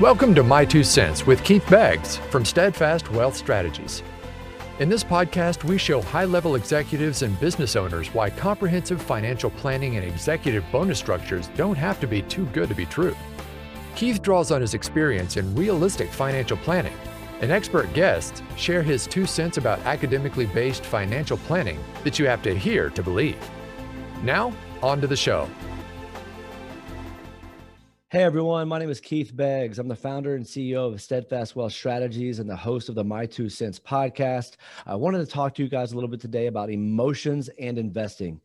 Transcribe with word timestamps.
Welcome 0.00 0.34
to 0.34 0.42
My 0.42 0.66
Two 0.66 0.84
Cents 0.84 1.26
with 1.26 1.42
Keith 1.42 1.66
Beggs 1.70 2.18
from 2.18 2.44
Steadfast 2.44 3.10
Wealth 3.12 3.34
Strategies. 3.34 4.02
In 4.78 4.90
this 4.90 5.02
podcast, 5.02 5.64
we 5.64 5.78
show 5.78 6.02
high 6.02 6.26
level 6.26 6.54
executives 6.54 7.22
and 7.22 7.40
business 7.40 7.76
owners 7.76 8.12
why 8.12 8.28
comprehensive 8.28 9.00
financial 9.00 9.48
planning 9.48 9.96
and 9.96 10.04
executive 10.04 10.62
bonus 10.70 10.98
structures 10.98 11.48
don't 11.56 11.78
have 11.78 11.98
to 12.00 12.06
be 12.06 12.20
too 12.20 12.44
good 12.52 12.68
to 12.68 12.74
be 12.74 12.84
true. 12.84 13.16
Keith 13.94 14.20
draws 14.20 14.50
on 14.50 14.60
his 14.60 14.74
experience 14.74 15.38
in 15.38 15.54
realistic 15.54 16.10
financial 16.10 16.58
planning, 16.58 16.94
and 17.40 17.50
expert 17.50 17.90
guests 17.94 18.42
share 18.54 18.82
his 18.82 19.06
two 19.06 19.24
cents 19.24 19.56
about 19.56 19.78
academically 19.86 20.44
based 20.44 20.84
financial 20.84 21.38
planning 21.38 21.82
that 22.04 22.18
you 22.18 22.26
have 22.26 22.42
to 22.42 22.54
hear 22.54 22.90
to 22.90 23.02
believe. 23.02 23.38
Now, 24.22 24.52
on 24.82 25.00
to 25.00 25.06
the 25.06 25.16
show. 25.16 25.48
Hey 28.16 28.22
everyone, 28.22 28.66
my 28.66 28.78
name 28.78 28.88
is 28.88 28.98
Keith 28.98 29.36
Beggs. 29.36 29.78
I'm 29.78 29.88
the 29.88 29.94
founder 29.94 30.36
and 30.36 30.44
CEO 30.46 30.90
of 30.90 31.02
Steadfast 31.02 31.54
Wealth 31.54 31.74
Strategies 31.74 32.38
and 32.38 32.48
the 32.48 32.56
host 32.56 32.88
of 32.88 32.94
the 32.94 33.04
My 33.04 33.26
Two 33.26 33.50
Cents 33.50 33.78
podcast. 33.78 34.56
I 34.86 34.94
wanted 34.94 35.18
to 35.18 35.26
talk 35.26 35.54
to 35.54 35.62
you 35.62 35.68
guys 35.68 35.92
a 35.92 35.96
little 35.96 36.08
bit 36.08 36.22
today 36.22 36.46
about 36.46 36.70
emotions 36.70 37.50
and 37.60 37.76
investing. 37.76 38.40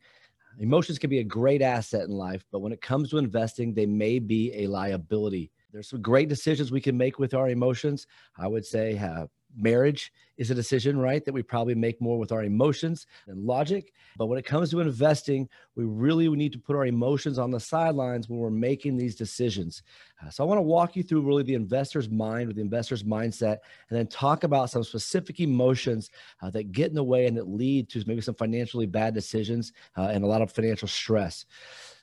Emotions 0.60 1.00
can 1.00 1.10
be 1.10 1.20
a 1.20 1.24
great 1.24 1.62
asset 1.62 2.02
in 2.02 2.12
life, 2.12 2.44
but 2.52 2.60
when 2.60 2.74
it 2.74 2.82
comes 2.82 3.12
to 3.12 3.18
investing, 3.18 3.74
they 3.74 3.86
may 3.86 4.20
be 4.20 4.52
a 4.56 4.68
liability. 4.68 5.50
There's 5.72 5.88
some 5.88 6.02
great 6.02 6.28
decisions 6.28 6.70
we 6.70 6.82
can 6.82 6.98
make 6.98 7.18
with 7.18 7.34
our 7.34 7.48
emotions. 7.48 8.08
I 8.38 8.48
would 8.48 8.66
say 8.66 8.94
have 8.96 9.30
marriage 9.55 10.12
is 10.38 10.50
a 10.50 10.55
decision, 10.55 10.98
right? 10.98 11.23
That 11.23 11.34
we 11.34 11.44
probably 11.44 11.76
make 11.76 12.02
more 12.02 12.18
with 12.18 12.32
our 12.32 12.44
emotions 12.44 13.08
and 13.28 13.46
logic. 13.46 13.94
But 14.18 14.26
when 14.26 14.40
it 14.40 14.46
comes 14.46 14.72
to 14.72 14.80
investing, 14.80 15.48
we 15.76 15.86
really 15.86 16.27
need 16.30 16.52
to 16.54 16.60
put 16.60 16.76
our 16.76 16.86
emotions 16.86 17.38
on 17.38 17.52
the 17.52 17.60
sidelines 17.60 18.27
when 18.27 18.40
we're 18.40 18.50
making 18.50 18.98
these 18.98 19.16
decisions. 19.16 19.84
Uh, 20.24 20.30
so 20.30 20.44
I 20.44 20.48
want 20.48 20.57
to 20.57 20.63
walk 20.63 20.96
you 20.96 21.04
through 21.04 21.22
really 21.22 21.44
the 21.44 21.54
investor's 21.54 22.10
mind 22.10 22.49
or 22.49 22.54
the 22.54 22.62
investor's 22.62 23.04
mindset, 23.04 23.60
and 23.90 23.99
then 23.99 24.07
talk 24.07 24.44
about 24.44 24.70
some 24.70 24.84
specific 24.84 25.40
emotions 25.40 26.10
uh, 26.41 26.49
that 26.49 26.72
get 26.72 26.90
in 26.90 26.96
the 26.96 27.04
way 27.04 27.27
and 27.27 27.38
that 27.38 27.48
lead 27.48 27.90
to 27.90 28.04
maybe 28.07 28.22
some 28.22 28.35
financially 28.35 28.85
bad 28.85 29.13
decisions 29.13 29.74
uh, 29.98 30.10
and 30.12 30.24
a 30.24 30.27
lot 30.27 30.41
of 30.41 30.52
financial 30.52 30.88
stress. 30.88 31.46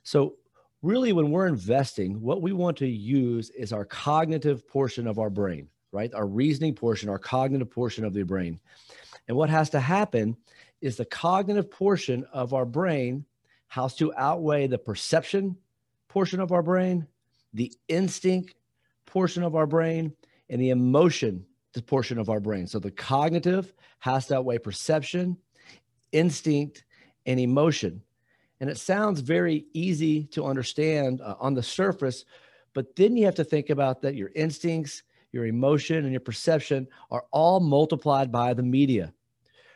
So 0.04 0.36
really 0.82 1.12
when 1.12 1.30
we're 1.30 1.48
investing 1.48 2.20
what 2.20 2.40
we 2.40 2.52
want 2.52 2.76
to 2.76 2.86
use 2.86 3.50
is 3.50 3.72
our 3.72 3.84
cognitive 3.84 4.66
portion 4.68 5.06
of 5.06 5.18
our 5.18 5.30
brain 5.30 5.68
right? 5.92 6.12
Our 6.14 6.26
reasoning 6.26 6.74
portion, 6.74 7.08
our 7.08 7.18
cognitive 7.18 7.70
portion 7.70 8.04
of 8.04 8.12
the 8.12 8.22
brain. 8.22 8.60
And 9.26 9.36
what 9.36 9.50
has 9.50 9.70
to 9.70 9.80
happen 9.80 10.36
is 10.80 10.96
the 10.96 11.04
cognitive 11.04 11.70
portion 11.70 12.24
of 12.32 12.54
our 12.54 12.64
brain 12.64 13.24
has 13.68 13.94
to 13.96 14.14
outweigh 14.14 14.66
the 14.66 14.78
perception 14.78 15.56
portion 16.08 16.40
of 16.40 16.52
our 16.52 16.62
brain, 16.62 17.06
the 17.52 17.72
instinct 17.88 18.54
portion 19.06 19.42
of 19.42 19.54
our 19.54 19.66
brain, 19.66 20.12
and 20.48 20.60
the 20.60 20.70
emotion 20.70 21.44
portion 21.86 22.18
of 22.18 22.28
our 22.28 22.40
brain. 22.40 22.66
So 22.66 22.78
the 22.78 22.90
cognitive 22.90 23.72
has 24.00 24.26
to 24.26 24.36
outweigh 24.36 24.58
perception, 24.58 25.36
instinct, 26.12 26.84
and 27.26 27.38
emotion. 27.38 28.02
And 28.60 28.68
it 28.68 28.78
sounds 28.78 29.20
very 29.20 29.66
easy 29.72 30.24
to 30.28 30.44
understand 30.44 31.20
uh, 31.20 31.36
on 31.38 31.54
the 31.54 31.62
surface, 31.62 32.24
but 32.74 32.96
then 32.96 33.16
you 33.16 33.24
have 33.26 33.36
to 33.36 33.44
think 33.44 33.70
about 33.70 34.02
that 34.02 34.16
your 34.16 34.30
instincts 34.34 35.02
your 35.32 35.46
emotion, 35.46 36.04
and 36.04 36.10
your 36.10 36.20
perception 36.20 36.86
are 37.10 37.24
all 37.30 37.60
multiplied 37.60 38.32
by 38.32 38.54
the 38.54 38.62
media. 38.62 39.12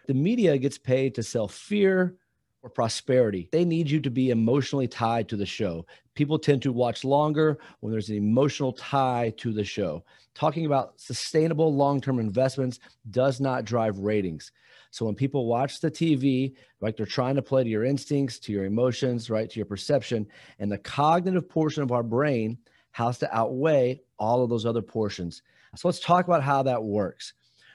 The 0.06 0.14
media 0.14 0.58
gets 0.58 0.78
paid 0.78 1.14
to 1.14 1.22
sell 1.22 1.48
fear 1.48 2.16
or 2.62 2.70
prosperity. 2.70 3.48
They 3.50 3.64
need 3.64 3.90
you 3.90 4.00
to 4.00 4.10
be 4.10 4.30
emotionally 4.30 4.86
tied 4.86 5.28
to 5.28 5.36
the 5.36 5.46
show. 5.46 5.84
People 6.14 6.38
tend 6.38 6.62
to 6.62 6.72
watch 6.72 7.04
longer 7.04 7.58
when 7.80 7.92
there's 7.92 8.08
an 8.08 8.16
emotional 8.16 8.72
tie 8.72 9.32
to 9.38 9.52
the 9.52 9.64
show. 9.64 10.04
Talking 10.34 10.66
about 10.66 11.00
sustainable 11.00 11.74
long 11.74 12.00
term 12.00 12.18
investments 12.18 12.78
does 13.10 13.40
not 13.40 13.64
drive 13.64 13.98
ratings. 13.98 14.52
So 14.90 15.06
when 15.06 15.14
people 15.14 15.46
watch 15.46 15.80
the 15.80 15.90
TV, 15.90 16.54
like 16.80 16.96
they're 16.96 17.06
trying 17.06 17.34
to 17.36 17.42
play 17.42 17.64
to 17.64 17.70
your 17.70 17.84
instincts, 17.84 18.38
to 18.40 18.52
your 18.52 18.64
emotions, 18.64 19.30
right, 19.30 19.48
to 19.48 19.58
your 19.58 19.66
perception, 19.66 20.26
and 20.58 20.70
the 20.70 20.78
cognitive 20.78 21.48
portion 21.48 21.82
of 21.82 21.92
our 21.92 22.02
brain 22.02 22.58
has 22.92 23.18
to 23.18 23.36
outweigh 23.36 24.00
all 24.18 24.42
of 24.42 24.50
those 24.50 24.64
other 24.64 24.82
portions. 24.82 25.42
So 25.76 25.88
let's 25.88 26.00
talk 26.00 26.26
about 26.26 26.42
how 26.42 26.62
that 26.62 26.82
works. 26.82 27.32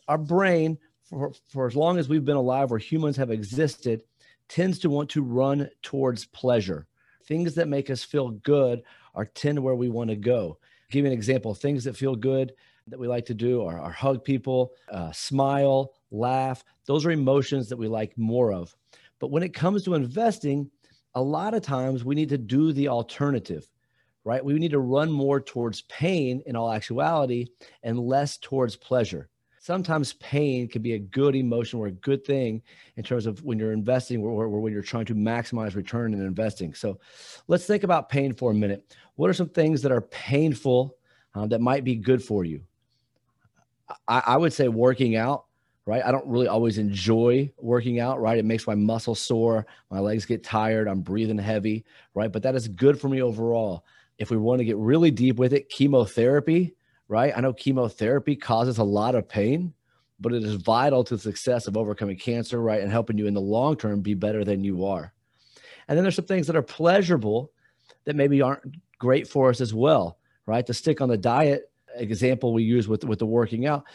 Our 0.08 0.18
brain, 0.18 0.78
for, 1.04 1.34
for 1.50 1.68
as 1.68 1.76
long 1.76 1.98
as 1.98 2.08
we've 2.08 2.26
been 2.26 2.36
alive, 2.38 2.72
where 2.72 2.80
humans 2.80 3.18
have 3.18 3.32
existed, 3.32 4.04
tends 4.48 4.80
to 4.80 4.90
want 4.90 5.10
to 5.10 5.24
run 5.24 5.70
towards 5.82 6.26
pleasure. 6.26 6.88
Things 7.26 7.56
that 7.56 7.68
make 7.68 7.90
us 7.90 8.04
feel 8.04 8.30
good 8.30 8.84
are 9.16 9.26
tend 9.26 9.62
where 9.62 9.76
we 9.76 9.90
want 9.90 10.10
to 10.12 10.16
go. 10.16 10.58
I'll 10.60 10.92
give 10.92 11.04
you 11.04 11.08
an 11.08 11.18
example. 11.18 11.54
Things 11.54 11.84
that 11.84 11.98
feel 11.98 12.16
good 12.16 12.54
that 12.88 13.00
we 13.00 13.08
like 13.08 13.26
to 13.26 13.34
do 13.34 13.64
are, 13.64 13.80
are 13.80 13.92
hug 13.92 14.24
people, 14.24 14.72
uh, 14.92 15.12
smile, 15.12 15.94
laugh. 16.12 16.64
Those 16.86 17.06
are 17.06 17.12
emotions 17.12 17.68
that 17.70 17.78
we 17.78 17.88
like 17.88 18.18
more 18.18 18.54
of. 18.54 18.74
But 19.20 19.32
when 19.32 19.44
it 19.44 19.54
comes 19.54 19.84
to 19.84 19.96
investing, 19.96 20.70
a 21.16 21.22
lot 21.22 21.54
of 21.54 21.64
times 21.64 22.06
we 22.06 22.16
need 22.16 22.30
to 22.30 22.38
do 22.38 22.72
the 22.72 22.88
alternative 22.88 23.68
right? 24.28 24.44
We 24.44 24.56
need 24.56 24.72
to 24.72 24.80
run 24.80 25.10
more 25.10 25.40
towards 25.40 25.84
pain 25.84 26.44
in 26.46 26.58
all 26.58 26.70
actuality 26.70 27.48
and 27.84 27.98
less 27.98 28.36
towards 28.36 28.76
pleasure. 28.76 29.30
Sometimes 29.58 30.14
pain 30.14 30.68
can 30.68 30.82
be 30.82 30.96
a 30.96 31.00
good 31.00 31.34
emotion 31.34 31.80
or 31.80 31.88
a 31.88 31.92
good 31.92 32.26
thing 32.26 32.62
in 32.98 33.06
terms 33.06 33.26
of 33.26 33.42
when 33.46 33.58
you're 33.58 33.72
investing 33.72 34.22
or, 34.22 34.44
or 34.44 34.60
when 34.60 34.74
you're 34.74 34.82
trying 34.82 35.06
to 35.06 35.16
maximize 35.16 35.76
return 35.76 36.14
in 36.14 36.20
investing. 36.20 36.74
So 36.74 37.00
let's 37.48 37.66
think 37.66 37.86
about 37.86 38.10
pain 38.10 38.34
for 38.34 38.52
a 38.52 38.54
minute. 38.54 38.94
What 39.16 39.30
are 39.30 39.34
some 39.34 39.48
things 39.48 39.82
that 39.84 39.94
are 39.94 40.02
painful 40.02 40.98
um, 41.34 41.48
that 41.48 41.62
might 41.62 41.86
be 41.86 41.96
good 41.96 42.22
for 42.22 42.44
you? 42.44 42.64
I, 44.10 44.24
I 44.28 44.38
would 44.38 44.52
say 44.52 44.68
working 44.68 45.16
out 45.16 45.46
right? 45.86 46.04
I 46.04 46.12
don't 46.12 46.28
really 46.28 46.50
always 46.50 46.78
enjoy 46.78 47.50
working 47.58 48.02
out, 48.02 48.20
right? 48.20 48.38
It 48.38 48.44
makes 48.44 48.68
my 48.68 48.76
muscles 48.76 49.22
sore, 49.22 49.66
my 49.90 50.00
legs 50.00 50.26
get 50.26 50.44
tired, 50.44 50.86
I'm 50.90 51.00
breathing 51.00 51.38
heavy, 51.38 51.86
right? 52.14 52.30
But 52.30 52.44
that 52.44 52.56
is 52.56 52.68
good 52.68 53.00
for 53.00 53.08
me 53.08 53.22
overall 53.22 53.86
if 54.18 54.32
we 54.32 54.38
want 54.38 54.60
to 54.60 54.66
get 54.66 54.78
really 54.78 55.12
deep 55.12 55.38
with 55.38 55.54
it, 55.54 55.70
chemotherapy, 55.70 56.76
right? 57.08 57.34
I 57.36 57.42
know 57.42 57.54
chemotherapy 57.54 58.36
causes 58.36 58.78
a 58.78 58.84
lot 58.84 59.16
of 59.16 59.30
pain, 59.30 59.74
but 60.20 60.34
it 60.34 60.44
is 60.44 60.56
vital 60.56 61.04
to 61.04 61.16
the 61.16 61.22
success 61.22 61.68
of 61.68 61.78
overcoming 61.78 62.18
cancer, 62.18 62.62
right? 62.62 62.82
And 62.82 62.92
helping 62.92 63.18
you 63.18 63.28
in 63.28 63.34
the 63.34 63.42
long 63.42 63.78
term 63.78 64.02
be 64.02 64.14
better 64.14 64.44
than 64.44 64.64
you 64.64 64.86
are. 64.86 65.14
And 65.88 65.98
then 65.98 66.04
there's 66.04 66.16
some 66.16 66.26
things 66.26 66.48
that 66.48 66.56
are 66.56 66.64
pleasurable 66.64 67.52
that 68.06 68.16
maybe 68.16 68.42
aren't 68.42 68.76
great 68.98 69.28
for 69.28 69.50
us 69.50 69.62
as 69.62 69.74
well, 69.74 70.18
right? 70.46 70.66
To 70.66 70.74
stick 70.74 71.02
on 71.02 71.10
the 71.10 71.18
diet 71.18 71.72
example 71.96 72.54
we 72.54 72.64
use 72.64 72.88
with, 72.88 73.04
with 73.04 73.20
the 73.20 73.26
working 73.26 73.66
out, 73.66 73.86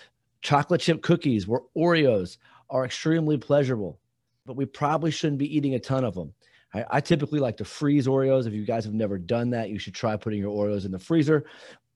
chocolate 0.40 0.80
chip 0.80 1.02
cookies 1.02 1.46
or 1.48 1.64
Oreos 1.76 2.38
are 2.70 2.84
extremely 2.84 3.36
pleasurable, 3.36 3.98
but 4.46 4.56
we 4.56 4.64
probably 4.64 5.10
shouldn't 5.10 5.38
be 5.38 5.56
eating 5.56 5.74
a 5.74 5.78
ton 5.78 6.04
of 6.04 6.14
them. 6.14 6.32
I, 6.74 6.84
I 6.90 7.00
typically 7.00 7.40
like 7.40 7.56
to 7.58 7.64
freeze 7.64 8.06
Oreos. 8.06 8.46
If 8.46 8.52
you 8.52 8.64
guys 8.64 8.84
have 8.84 8.94
never 8.94 9.18
done 9.18 9.50
that, 9.50 9.70
you 9.70 9.78
should 9.78 9.94
try 9.94 10.16
putting 10.16 10.40
your 10.40 10.56
Oreos 10.56 10.84
in 10.84 10.92
the 10.92 10.98
freezer. 10.98 11.44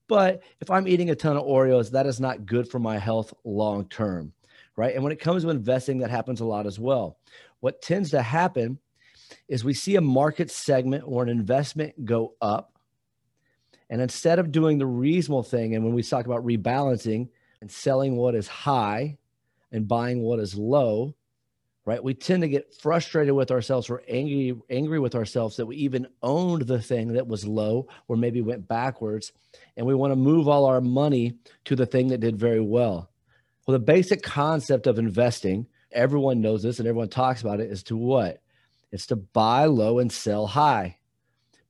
But 0.07 0.43
if 0.61 0.69
I'm 0.69 0.87
eating 0.87 1.09
a 1.09 1.15
ton 1.15 1.37
of 1.37 1.45
Oreos, 1.45 1.91
that 1.91 2.05
is 2.05 2.19
not 2.19 2.45
good 2.45 2.69
for 2.69 2.79
my 2.79 2.97
health 2.97 3.33
long 3.43 3.87
term, 3.89 4.31
right? 4.75 4.95
And 4.95 5.03
when 5.03 5.11
it 5.11 5.19
comes 5.19 5.43
to 5.43 5.49
investing, 5.49 5.99
that 5.99 6.09
happens 6.09 6.39
a 6.39 6.45
lot 6.45 6.65
as 6.65 6.79
well. 6.79 7.17
What 7.59 7.81
tends 7.81 8.11
to 8.11 8.21
happen 8.21 8.79
is 9.47 9.63
we 9.63 9.73
see 9.73 9.95
a 9.95 10.01
market 10.01 10.49
segment 10.49 11.03
or 11.05 11.23
an 11.23 11.29
investment 11.29 12.05
go 12.05 12.35
up. 12.41 12.73
And 13.89 14.01
instead 14.01 14.39
of 14.39 14.51
doing 14.51 14.77
the 14.77 14.85
reasonable 14.85 15.43
thing, 15.43 15.75
and 15.75 15.83
when 15.83 15.93
we 15.93 16.03
talk 16.03 16.25
about 16.25 16.45
rebalancing 16.45 17.29
and 17.61 17.71
selling 17.71 18.15
what 18.15 18.35
is 18.35 18.47
high 18.47 19.17
and 19.71 19.87
buying 19.87 20.21
what 20.21 20.39
is 20.39 20.55
low, 20.55 21.15
right? 21.87 22.03
We 22.03 22.13
tend 22.13 22.41
to 22.41 22.49
get 22.49 22.75
frustrated 22.75 23.33
with 23.33 23.49
ourselves. 23.49 23.89
We're 23.89 24.01
angry, 24.09 24.53
angry 24.69 24.99
with 24.99 25.15
ourselves 25.15 25.55
that 25.55 25.65
we 25.65 25.77
even 25.77 26.05
owned 26.21 26.63
the 26.63 26.81
thing 26.81 27.13
that 27.13 27.29
was 27.29 27.47
low 27.47 27.87
or 28.09 28.17
maybe 28.17 28.41
went 28.41 28.67
backwards. 28.67 29.31
And 29.77 29.87
we 29.87 29.95
want 29.95 30.11
to 30.11 30.17
move 30.17 30.49
all 30.49 30.65
our 30.65 30.81
money 30.81 31.37
to 31.63 31.77
the 31.77 31.85
thing 31.85 32.09
that 32.09 32.19
did 32.19 32.37
very 32.37 32.59
well. 32.59 33.09
Well, 33.65 33.71
the 33.71 33.79
basic 33.79 34.21
concept 34.21 34.85
of 34.85 34.99
investing, 34.99 35.65
everyone 35.93 36.41
knows 36.41 36.61
this 36.61 36.79
and 36.79 36.89
everyone 36.89 37.07
talks 37.07 37.39
about 37.39 37.61
it, 37.61 37.71
is 37.71 37.83
to 37.83 37.95
what? 37.95 38.41
It's 38.91 39.07
to 39.07 39.15
buy 39.15 39.63
low 39.63 39.99
and 39.99 40.11
sell 40.11 40.45
high. 40.45 40.97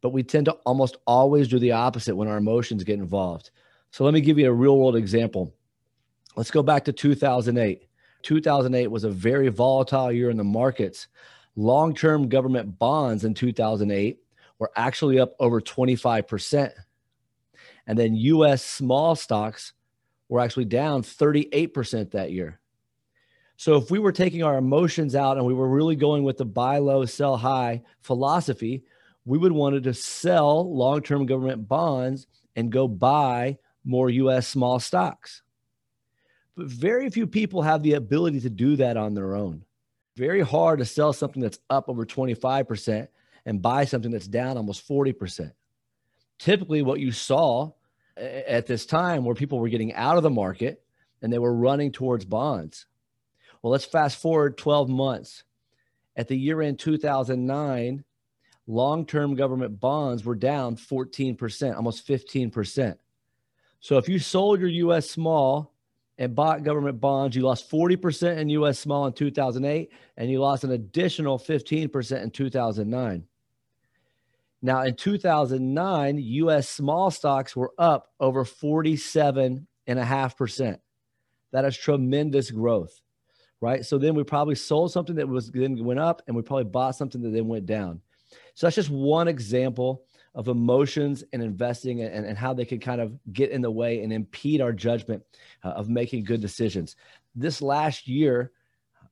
But 0.01 0.13
we 0.13 0.23
tend 0.23 0.45
to 0.45 0.53
almost 0.65 0.97
always 1.05 1.47
do 1.47 1.59
the 1.59 1.73
opposite 1.73 2.15
when 2.15 2.27
our 2.27 2.37
emotions 2.37 2.83
get 2.83 2.97
involved. 2.97 3.51
So 3.91 4.03
let 4.03 4.15
me 4.15 4.21
give 4.21 4.39
you 4.39 4.49
a 4.49 4.53
real 4.53 4.79
world 4.79 4.95
example. 4.95 5.53
Let's 6.35 6.51
go 6.51 6.63
back 6.63 6.85
to 6.85 6.91
2008 6.91 7.86
2008 8.27 8.87
was 8.87 9.05
a 9.05 9.09
very 9.09 9.47
volatile 9.47 10.11
year 10.11 10.29
in 10.29 10.35
the 10.35 10.43
markets. 10.43 11.07
Long 11.55 11.95
term 11.95 12.27
government 12.27 12.77
bonds 12.77 13.23
in 13.23 13.33
2008 13.33 14.19
were 14.59 14.71
actually 14.75 15.17
up 15.17 15.33
over 15.39 15.61
25%. 15.61 16.71
And 17.87 17.97
then 17.97 18.15
US 18.15 18.65
small 18.65 19.15
stocks 19.15 19.71
were 20.27 20.41
actually 20.41 20.65
down 20.65 21.03
38% 21.03 22.11
that 22.11 22.33
year. 22.33 22.59
So 23.55 23.77
if 23.77 23.89
we 23.89 23.97
were 23.97 24.11
taking 24.11 24.43
our 24.43 24.57
emotions 24.57 25.15
out 25.15 25.37
and 25.37 25.45
we 25.45 25.53
were 25.53 25.69
really 25.69 25.95
going 25.95 26.25
with 26.25 26.35
the 26.35 26.45
buy 26.45 26.79
low, 26.79 27.05
sell 27.05 27.37
high 27.37 27.81
philosophy, 28.01 28.83
we 29.23 29.37
would 29.37 29.53
wanted 29.53 29.83
to 29.85 29.93
sell 29.93 30.75
long-term 30.75 31.27
government 31.27 31.65
bonds 31.65 32.27
and 32.57 32.73
go 32.73 32.89
buy 32.89 33.57
more 33.85 34.09
US 34.09 34.49
small 34.49 34.81
stocks. 34.81 35.43
But 36.57 36.65
very 36.65 37.07
few 37.11 37.27
people 37.27 37.61
have 37.61 37.83
the 37.83 37.93
ability 37.93 38.39
to 38.41 38.49
do 38.49 38.75
that 38.77 38.97
on 38.97 39.13
their 39.13 39.35
own. 39.35 39.63
Very 40.15 40.41
hard 40.41 40.79
to 40.79 40.85
sell 40.85 41.13
something 41.13 41.41
that's 41.41 41.59
up 41.69 41.87
over 41.87 42.03
25% 42.03 43.07
and 43.45 43.61
buy 43.61 43.85
something 43.85 44.09
that's 44.09 44.27
down 44.27 44.57
almost 44.57 44.85
40%. 44.87 45.51
Typically, 46.39 46.81
what 46.81 46.99
you 46.99 47.11
saw 47.11 47.71
at 48.17 48.65
this 48.65 48.87
time 48.87 49.23
where 49.23 49.35
people 49.35 49.59
were 49.59 49.69
getting 49.69 49.93
out 49.93 50.17
of 50.17 50.23
the 50.23 50.31
market 50.31 50.83
and 51.21 51.31
they 51.31 51.37
were 51.37 51.53
running 51.53 51.91
towards 51.91 52.25
bonds. 52.25 52.87
Well, 53.61 53.71
let's 53.71 53.85
fast 53.85 54.19
forward 54.19 54.57
12 54.57 54.89
months. 54.89 55.43
At 56.15 56.27
the 56.27 56.37
year 56.37 56.63
end 56.63 56.79
2009, 56.79 58.03
long 58.65 59.05
term 59.05 59.35
government 59.35 59.79
bonds 59.79 60.25
were 60.25 60.35
down 60.35 60.75
14%, 60.75 61.75
almost 61.75 62.07
15%. 62.07 62.97
So 63.79 63.97
if 63.97 64.09
you 64.09 64.17
sold 64.17 64.59
your 64.59 64.69
US 64.69 65.07
small 65.07 65.76
and 66.17 66.35
bought 66.35 66.63
government 66.63 66.99
bonds, 66.99 67.35
you 67.35 67.43
lost 67.43 67.69
40% 67.69 68.37
in 68.37 68.49
US 68.49 68.79
small 68.79 69.05
in 69.05 69.13
2008, 69.13 69.91
and 70.17 70.31
you 70.31 70.39
lost 70.39 70.63
an 70.63 70.71
additional 70.71 71.37
15% 71.37 72.23
in 72.23 72.31
2009. 72.31 73.23
Now, 74.61 74.81
in 74.81 74.95
2009, 74.95 76.17
US 76.17 76.67
small 76.67 77.11
stocks 77.11 77.55
were 77.55 77.71
up 77.77 78.11
over 78.19 78.43
47.5%. 78.43 80.79
That 81.51 81.65
is 81.65 81.77
tremendous 81.77 82.49
growth, 82.49 82.99
right? 83.61 83.85
So 83.85 83.99
then 83.99 84.15
we 84.15 84.23
probably 84.23 84.55
sold 84.55 84.91
something 84.91 85.17
that 85.17 85.29
was 85.29 85.51
then 85.51 85.85
went 85.85 85.99
up, 85.99 86.23
and 86.27 86.35
we 86.35 86.41
probably 86.41 86.65
bought 86.65 86.95
something 86.95 87.21
that 87.21 87.29
then 87.29 87.47
went 87.47 87.67
down. 87.67 88.01
So 88.55 88.65
that's 88.65 88.75
just 88.75 88.89
one 88.89 89.27
example 89.27 90.06
of 90.37 90.47
emotions 90.47 91.23
and 91.33 91.41
investing 91.41 92.01
and, 92.03 92.25
and 92.25 92.37
how 92.37 92.53
they 92.53 92.63
can 92.63 92.79
kind 92.79 93.01
of 93.01 93.17
get 93.33 93.49
in 93.49 93.59
the 93.59 93.71
way 93.71 94.03
and 94.03 94.13
impede 94.13 94.61
our 94.61 94.71
judgment 94.71 95.23
uh, 95.63 95.69
of 95.69 95.89
making 95.89 96.23
good 96.23 96.39
decisions. 96.39 96.95
This 97.35 97.59
last 97.59 98.07
year, 98.07 98.51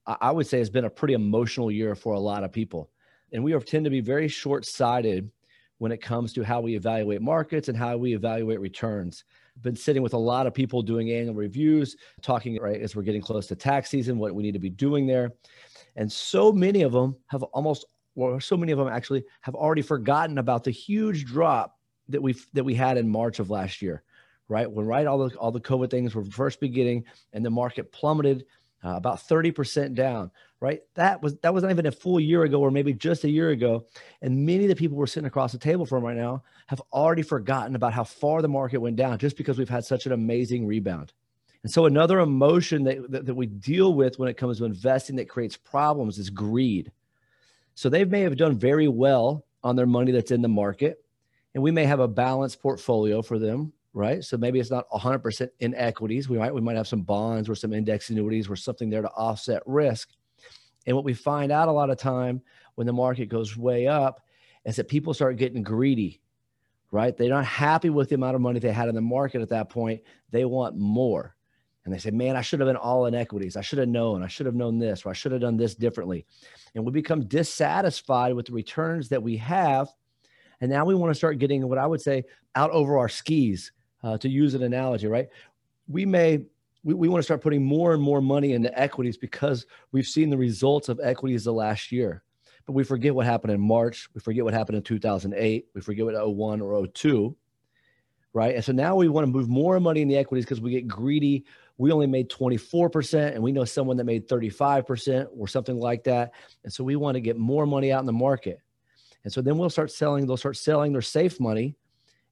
I 0.06 0.32
would 0.32 0.46
say, 0.46 0.60
has 0.60 0.70
been 0.70 0.86
a 0.86 0.90
pretty 0.90 1.16
emotional 1.16 1.72
year 1.72 1.96
for 1.96 2.14
a 2.14 2.20
lot 2.20 2.44
of 2.44 2.52
people. 2.52 2.92
And 3.34 3.44
we 3.44 3.60
tend 3.60 3.86
to 3.86 3.90
be 3.90 4.02
very 4.02 4.28
short 4.28 4.66
sighted 4.66 5.32
when 5.80 5.92
it 5.92 6.00
comes 6.00 6.32
to 6.34 6.44
how 6.44 6.62
we 6.62 6.76
evaluate 6.76 7.24
markets 7.24 7.70
and 7.70 7.78
how 7.78 7.98
we 7.98 8.14
evaluate 8.14 8.60
returns. 8.60 9.24
been 9.64 9.76
sitting 9.76 10.04
with 10.04 10.14
a 10.14 10.18
lot 10.18 10.46
of 10.46 10.54
people 10.54 10.84
doing 10.84 11.10
annual 11.10 11.34
reviews, 11.34 11.98
talking 12.22 12.62
right 12.62 12.82
as 12.82 12.96
we're 12.96 13.02
getting 13.02 13.22
close 13.22 13.48
to 13.48 13.56
tax 13.56 13.90
season, 13.90 14.20
what 14.20 14.36
we 14.36 14.44
need 14.44 14.54
to 14.54 14.60
be 14.60 14.70
doing 14.70 15.08
there. 15.08 15.34
And 15.96 16.12
so 16.12 16.52
many 16.52 16.84
of 16.84 16.92
them 16.92 17.16
have 17.28 17.42
almost 17.42 17.86
well, 18.16 18.40
so 18.40 18.58
many 18.58 18.72
of 18.72 18.78
them 18.78 18.88
actually 18.88 19.26
have 19.42 19.56
already 19.56 19.82
forgotten 19.82 20.38
about 20.38 20.64
the 20.64 20.72
huge 20.72 21.26
drop 21.26 21.78
that 22.10 22.22
we 22.22 22.36
that 22.54 22.64
we 22.64 22.74
had 22.74 22.98
in 22.98 23.10
March 23.10 23.40
of 23.40 23.50
last 23.50 23.82
year, 23.82 24.04
right? 24.48 24.70
When 24.70 24.86
right 24.86 25.06
all 25.06 25.28
the 25.28 25.36
all 25.38 25.52
the 25.52 25.60
COVID 25.60 25.90
things 25.90 26.16
were 26.16 26.24
first 26.24 26.60
beginning 26.60 27.04
and 27.34 27.46
the 27.46 27.50
market 27.50 27.92
plummeted 27.92 28.46
uh, 28.84 28.96
about 28.96 29.18
30% 29.18 29.96
down, 29.96 30.30
right? 30.60 30.82
That 30.94 31.22
was 31.22 31.36
that 31.38 31.54
was 31.54 31.64
not 31.64 31.72
even 31.72 31.88
a 31.88 31.92
full 31.92 32.20
year 32.20 32.44
ago 32.44 32.62
or 32.62 32.72
maybe 32.72 32.94
just 32.94 33.24
a 33.24 33.30
year 33.30 33.50
ago. 33.50 33.86
And 34.22 34.46
many 34.46 34.64
of 34.64 34.70
the 34.70 34.76
people 34.76 34.98
we're 34.98 35.08
sitting 35.08 35.28
across 35.28 35.52
the 35.52 35.58
table 35.58 35.86
from 35.86 36.04
right 36.04 36.16
now 36.16 36.44
have 36.68 36.82
already 36.94 37.24
forgotten 37.24 37.76
about 37.76 37.94
how 37.94 38.04
far 38.04 38.42
the 38.42 38.48
market 38.48 38.80
went 38.80 38.96
down 38.96 39.18
just 39.18 39.38
because 39.38 39.58
we've 39.58 39.70
had 39.70 39.86
such 39.86 40.06
an 40.06 40.12
amazing 40.12 40.66
rebound. 40.66 41.14
And 41.64 41.72
so 41.72 41.88
another 41.88 42.20
emotion 42.20 42.84
that, 42.84 43.12
that, 43.12 43.26
that 43.26 43.34
we 43.34 43.48
deal 43.48 43.96
with 43.96 44.20
when 44.20 44.30
it 44.30 44.38
comes 44.38 44.60
to 44.60 44.66
investing 44.66 45.16
that 45.16 45.28
creates 45.28 45.58
problems 45.58 46.20
is 46.20 46.30
greed 46.30 46.92
so 47.76 47.90
they 47.90 48.06
may 48.06 48.22
have 48.22 48.38
done 48.38 48.58
very 48.58 48.88
well 48.88 49.46
on 49.64 49.76
their 49.76 49.86
money 49.86 50.12
that's 50.12 50.32
in 50.32 50.42
the 50.42 50.48
market, 50.48 51.04
and 51.54 51.62
we 51.62 51.72
may 51.72 51.86
have 51.86 52.00
a 52.00 52.08
balanced 52.08 52.62
portfolio 52.62 53.22
for 53.22 53.38
them, 53.38 53.74
right? 53.94 54.24
So 54.24 54.38
maybe 54.38 54.60
it's 54.60 54.72
not 54.72 54.90
100% 54.90 55.50
in 55.60 55.76
equities. 55.76 56.30
We 56.30 56.38
might 56.38 56.54
we 56.54 56.62
might 56.62 56.78
have 56.78 56.88
some 56.88 57.02
bonds 57.02 57.50
or 57.50 57.56
some 57.56 57.74
index 57.74 58.10
annuities 58.10 58.50
or 58.50 58.56
something 58.56 58.90
there 58.90 59.02
to 59.02 59.10
offset 59.10 59.62
risk. 59.66 60.10
And 60.88 60.96
what 60.96 61.06
we 61.06 61.14
find 61.14 61.52
out 61.52 61.68
a 61.68 61.72
lot 61.72 61.90
of 61.90 61.98
time 61.98 62.42
when 62.76 62.88
the 62.88 62.94
market 62.94 63.28
goes 63.28 63.58
way 63.58 63.88
up 63.88 64.22
is 64.66 64.78
that 64.78 64.88
people 64.88 65.14
start 65.14 65.38
getting 65.38 65.64
greedy, 65.64 66.22
right? 66.92 67.16
They're 67.16 67.30
not 67.30 67.46
happy 67.46 67.90
with 67.90 68.10
the 68.10 68.16
amount 68.16 68.36
of 68.36 68.42
money 68.42 68.60
they 68.60 68.72
had 68.72 68.90
in 68.90 68.96
the 68.96 69.02
market 69.02 69.42
at 69.42 69.50
that 69.50 69.70
point. 69.70 70.02
They 70.32 70.46
want 70.46 70.78
more 70.78 71.35
and 71.86 71.94
they 71.94 72.00
say, 72.00 72.10
man, 72.10 72.36
I 72.36 72.42
should 72.42 72.60
have 72.60 72.68
been 72.68 72.76
all 72.76 73.06
in 73.06 73.14
equities. 73.14 73.56
I 73.56 73.62
should 73.62 73.78
have 73.78 73.88
known. 73.88 74.24
I 74.24 74.28
should 74.28 74.48
have 74.48 74.56
known 74.56 74.80
this, 74.80 75.06
or 75.06 75.10
I 75.10 75.14
should 75.14 75.32
have 75.32 75.42
done 75.42 75.56
this 75.56 75.76
differently. 75.76 76.26
And 76.74 76.84
we 76.84 76.92
become 76.92 77.28
dissatisfied 77.28 78.34
with 78.34 78.48
the 78.48 78.54
returns 78.54 79.10
that 79.10 79.22
we 79.22 79.38
have. 79.38 79.90
And 80.62 80.72
now 80.72 80.84
we 80.84 80.96
want 80.96 81.12
to 81.12 81.16
start 81.16 81.38
getting 81.38 81.68
what 81.70 81.78
I 81.78 81.86
would 81.86 82.02
say 82.02 82.24
out 82.56 82.72
over 82.72 82.98
our 82.98 83.08
skis, 83.08 83.72
uh, 84.04 84.18
to 84.18 84.28
use 84.28 84.56
an 84.56 84.64
analogy, 84.64 85.08
right? 85.08 85.28
We 85.88 86.06
may, 86.06 86.40
we, 86.84 86.96
we 86.96 87.08
want 87.08 87.20
to 87.20 87.24
start 87.24 87.42
putting 87.42 87.64
more 87.64 87.94
and 87.94 88.02
more 88.02 88.22
money 88.22 88.54
into 88.54 88.78
equities 88.78 89.18
because 89.18 89.68
we've 89.92 90.08
seen 90.08 90.32
the 90.32 90.38
results 90.38 90.90
of 90.90 91.00
equities 91.04 91.44
the 91.44 91.54
last 91.54 91.92
year. 91.92 92.24
But 92.66 92.74
we 92.74 92.84
forget 92.84 93.14
what 93.14 93.28
happened 93.28 93.54
in 93.54 93.62
March. 93.62 94.10
We 94.16 94.22
forget 94.22 94.44
what 94.44 94.56
happened 94.56 94.78
in 94.78 94.84
2008. 94.84 95.68
We 95.76 95.82
forget 95.82 96.06
what 96.06 96.16
01 96.36 96.62
or 96.62 96.88
02 96.88 97.36
right? 98.36 98.56
And 98.56 98.64
so 98.64 98.74
now 98.74 98.96
we 98.98 99.08
want 99.08 99.26
to 99.26 99.32
move 99.32 99.48
more 99.48 99.80
money 99.80 100.02
in 100.02 100.10
the 100.10 100.18
equities 100.18 100.44
because 100.44 100.60
we 100.60 100.70
get 100.70 100.88
greedy 100.88 101.46
we 101.78 101.92
only 101.92 102.08
made 102.08 102.30
24% 102.30 103.34
and 103.34 103.44
we 103.44 103.52
know 103.52 103.66
someone 103.66 103.98
that 103.98 104.06
made 104.06 104.28
35% 104.28 105.28
or 105.38 105.48
something 105.48 105.80
like 105.80 106.06
that. 106.06 106.32
And 106.64 106.72
so 106.72 106.84
we 106.84 106.96
want 106.96 107.16
to 107.16 107.22
get 107.22 107.38
more 107.38 107.66
money 107.66 107.92
out 107.92 108.00
in 108.00 108.06
the 108.06 108.14
market. 108.14 108.60
And 109.24 109.34
so 109.34 109.42
then 109.42 109.58
we'll 109.58 109.70
start 109.70 109.92
selling, 109.92 110.26
they'll 110.26 110.38
start 110.38 110.58
selling 110.58 110.94
their 110.94 111.02
safe 111.02 111.40
money 111.40 111.76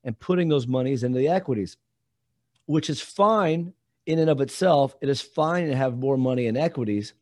and 0.03 0.17
putting 0.17 0.47
those 0.47 0.67
monies 0.67 1.03
into 1.03 1.17
the 1.17 1.27
equities, 1.27 1.77
which 2.67 2.89
is 2.89 3.01
fine 3.01 3.73
in 4.05 4.19
and 4.19 4.29
of 4.29 4.41
itself. 4.41 4.95
It 5.01 5.09
is 5.09 5.21
fine 5.21 5.67
to 5.67 5.75
have 5.75 5.97
more 5.97 6.17
money 6.17 6.47
in 6.47 6.55
equities. 6.55 7.13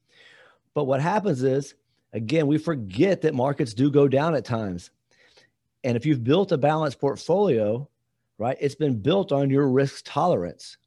But 0.73 0.85
what 0.85 1.01
happens 1.01 1.43
is, 1.43 1.75
again, 2.13 2.47
we 2.47 2.57
forget 2.57 3.21
that 3.21 3.33
markets 3.33 3.73
do 3.73 3.89
go 3.89 4.07
down 4.07 4.35
at 4.35 4.45
times. 4.45 4.91
And 5.83 5.97
if 5.97 6.05
you've 6.05 6.23
built 6.23 6.51
a 6.51 6.57
balanced 6.57 6.99
portfolio, 6.99 7.89
right, 8.37 8.57
it's 8.59 8.75
been 8.75 9.01
built 9.01 9.31
on 9.31 9.49
your 9.49 9.67
risk 9.69 10.03
tolerance. 10.05 10.77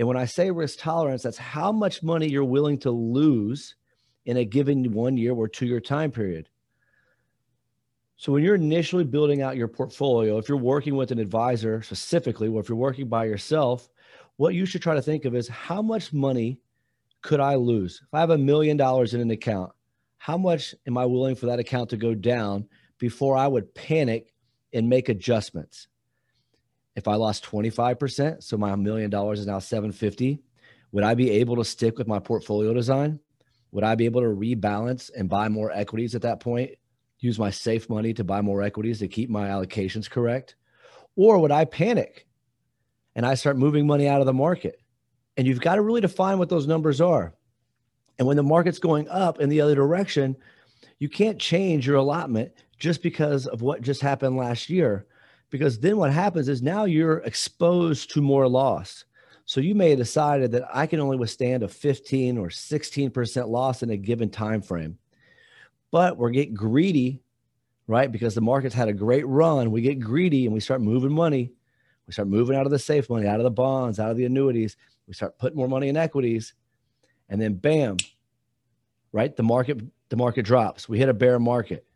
And 0.00 0.08
when 0.08 0.16
I 0.16 0.24
say 0.24 0.50
risk 0.50 0.78
tolerance, 0.78 1.24
that's 1.24 1.36
how 1.36 1.70
much 1.72 2.02
money 2.02 2.26
you're 2.26 2.42
willing 2.42 2.78
to 2.78 2.90
lose 2.90 3.74
in 4.24 4.38
a 4.38 4.46
given 4.46 4.92
one 4.92 5.18
year 5.18 5.34
or 5.34 5.46
two 5.46 5.66
year 5.66 5.78
time 5.78 6.10
period. 6.10 6.48
So 8.16 8.32
when 8.32 8.42
you're 8.42 8.54
initially 8.54 9.04
building 9.04 9.42
out 9.42 9.58
your 9.58 9.68
portfolio, 9.68 10.38
if 10.38 10.48
you're 10.48 10.56
working 10.56 10.96
with 10.96 11.10
an 11.10 11.18
advisor 11.18 11.82
specifically, 11.82 12.48
or 12.48 12.62
if 12.62 12.70
you're 12.70 12.78
working 12.78 13.08
by 13.08 13.26
yourself, 13.26 13.90
what 14.36 14.54
you 14.54 14.64
should 14.64 14.80
try 14.80 14.94
to 14.94 15.02
think 15.02 15.26
of 15.26 15.34
is 15.34 15.48
how 15.48 15.82
much 15.82 16.14
money 16.14 16.60
could 17.20 17.40
I 17.40 17.56
lose? 17.56 18.00
If 18.02 18.14
I 18.14 18.20
have 18.20 18.30
a 18.30 18.38
million 18.38 18.78
dollars 18.78 19.12
in 19.12 19.20
an 19.20 19.30
account, 19.30 19.70
how 20.16 20.38
much 20.38 20.74
am 20.86 20.96
I 20.96 21.04
willing 21.04 21.34
for 21.34 21.44
that 21.44 21.58
account 21.58 21.90
to 21.90 21.98
go 21.98 22.14
down 22.14 22.66
before 22.96 23.36
I 23.36 23.48
would 23.48 23.74
panic 23.74 24.32
and 24.72 24.88
make 24.88 25.10
adjustments? 25.10 25.88
If 26.96 27.06
I 27.06 27.14
lost 27.14 27.44
25%, 27.44 28.42
so 28.42 28.56
my 28.56 28.74
million 28.76 29.10
dollars 29.10 29.40
is 29.40 29.46
now 29.46 29.58
750, 29.58 30.42
would 30.92 31.04
I 31.04 31.14
be 31.14 31.30
able 31.30 31.56
to 31.56 31.64
stick 31.64 31.98
with 31.98 32.08
my 32.08 32.18
portfolio 32.18 32.74
design? 32.74 33.20
Would 33.72 33.84
I 33.84 33.94
be 33.94 34.06
able 34.06 34.22
to 34.22 34.26
rebalance 34.26 35.10
and 35.16 35.28
buy 35.28 35.48
more 35.48 35.70
equities 35.70 36.14
at 36.14 36.22
that 36.22 36.40
point? 36.40 36.72
Use 37.20 37.38
my 37.38 37.50
safe 37.50 37.88
money 37.88 38.12
to 38.14 38.24
buy 38.24 38.40
more 38.40 38.62
equities 38.62 38.98
to 38.98 39.08
keep 39.08 39.30
my 39.30 39.48
allocations 39.48 40.10
correct? 40.10 40.56
Or 41.16 41.38
would 41.38 41.52
I 41.52 41.64
panic 41.64 42.26
and 43.14 43.24
I 43.24 43.34
start 43.34 43.56
moving 43.56 43.86
money 43.86 44.08
out 44.08 44.20
of 44.20 44.26
the 44.26 44.32
market? 44.32 44.80
And 45.36 45.46
you've 45.46 45.60
got 45.60 45.76
to 45.76 45.82
really 45.82 46.00
define 46.00 46.38
what 46.38 46.48
those 46.48 46.66
numbers 46.66 47.00
are. 47.00 47.34
And 48.18 48.26
when 48.26 48.36
the 48.36 48.42
market's 48.42 48.78
going 48.78 49.08
up 49.08 49.40
in 49.40 49.48
the 49.48 49.60
other 49.60 49.74
direction, 49.74 50.36
you 50.98 51.08
can't 51.08 51.38
change 51.38 51.86
your 51.86 51.96
allotment 51.96 52.52
just 52.78 53.02
because 53.02 53.46
of 53.46 53.62
what 53.62 53.82
just 53.82 54.00
happened 54.00 54.36
last 54.36 54.68
year 54.68 55.06
because 55.50 55.78
then 55.78 55.96
what 55.96 56.12
happens 56.12 56.48
is 56.48 56.62
now 56.62 56.84
you're 56.84 57.18
exposed 57.18 58.12
to 58.12 58.22
more 58.22 58.48
loss. 58.48 59.04
So 59.44 59.60
you 59.60 59.74
may 59.74 59.90
have 59.90 59.98
decided 59.98 60.52
that 60.52 60.68
I 60.72 60.86
can 60.86 61.00
only 61.00 61.16
withstand 61.16 61.64
a 61.64 61.68
15 61.68 62.38
or 62.38 62.48
16% 62.48 63.48
loss 63.48 63.82
in 63.82 63.90
a 63.90 63.96
given 63.96 64.30
time 64.30 64.62
frame. 64.62 64.96
But 65.90 66.16
we're 66.16 66.30
getting 66.30 66.54
greedy, 66.54 67.20
right? 67.88 68.10
Because 68.10 68.36
the 68.36 68.40
market's 68.40 68.76
had 68.76 68.88
a 68.88 68.92
great 68.92 69.26
run. 69.26 69.72
We 69.72 69.82
get 69.82 69.98
greedy 69.98 70.44
and 70.44 70.54
we 70.54 70.60
start 70.60 70.80
moving 70.80 71.12
money. 71.12 71.52
We 72.06 72.12
start 72.12 72.28
moving 72.28 72.56
out 72.56 72.64
of 72.64 72.70
the 72.70 72.78
safe 72.78 73.10
money, 73.10 73.26
out 73.26 73.40
of 73.40 73.44
the 73.44 73.50
bonds, 73.50 73.98
out 73.98 74.12
of 74.12 74.16
the 74.16 74.24
annuities. 74.24 74.76
We 75.08 75.14
start 75.14 75.36
putting 75.36 75.56
more 75.56 75.68
money 75.68 75.88
in 75.88 75.96
equities. 75.96 76.54
And 77.28 77.40
then 77.40 77.54
bam, 77.54 77.96
right? 79.12 79.34
The 79.34 79.42
market 79.42 79.80
the 80.10 80.16
market 80.16 80.44
drops. 80.44 80.88
We 80.88 80.98
hit 80.98 81.08
a 81.08 81.14
bear 81.14 81.38
market 81.38 81.86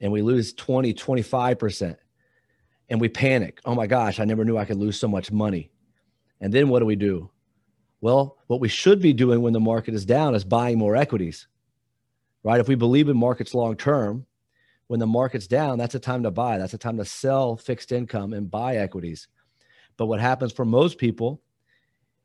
and 0.00 0.12
we 0.12 0.22
lose 0.22 0.52
20, 0.52 0.92
25% 0.94 1.96
and 2.88 3.00
we 3.00 3.08
panic. 3.08 3.60
Oh 3.64 3.74
my 3.74 3.86
gosh, 3.86 4.20
I 4.20 4.24
never 4.24 4.44
knew 4.44 4.56
I 4.56 4.64
could 4.64 4.76
lose 4.76 4.98
so 4.98 5.08
much 5.08 5.32
money. 5.32 5.70
And 6.40 6.52
then 6.52 6.68
what 6.68 6.80
do 6.80 6.86
we 6.86 6.96
do? 6.96 7.30
Well, 8.00 8.36
what 8.48 8.60
we 8.60 8.68
should 8.68 9.00
be 9.00 9.12
doing 9.12 9.40
when 9.40 9.54
the 9.54 9.60
market 9.60 9.94
is 9.94 10.04
down 10.04 10.34
is 10.34 10.44
buying 10.44 10.78
more 10.78 10.94
equities, 10.94 11.46
right? 12.42 12.60
If 12.60 12.68
we 12.68 12.74
believe 12.74 13.08
in 13.08 13.16
markets 13.16 13.54
long 13.54 13.76
term, 13.76 14.26
when 14.88 15.00
the 15.00 15.06
market's 15.06 15.46
down, 15.46 15.78
that's 15.78 15.94
a 15.94 15.98
time 16.00 16.22
to 16.24 16.30
buy. 16.30 16.58
That's 16.58 16.74
a 16.74 16.78
time 16.78 16.98
to 16.98 17.04
sell 17.04 17.56
fixed 17.56 17.92
income 17.92 18.34
and 18.34 18.50
buy 18.50 18.76
equities. 18.76 19.28
But 19.96 20.06
what 20.06 20.20
happens 20.20 20.52
for 20.52 20.66
most 20.66 20.98
people 20.98 21.40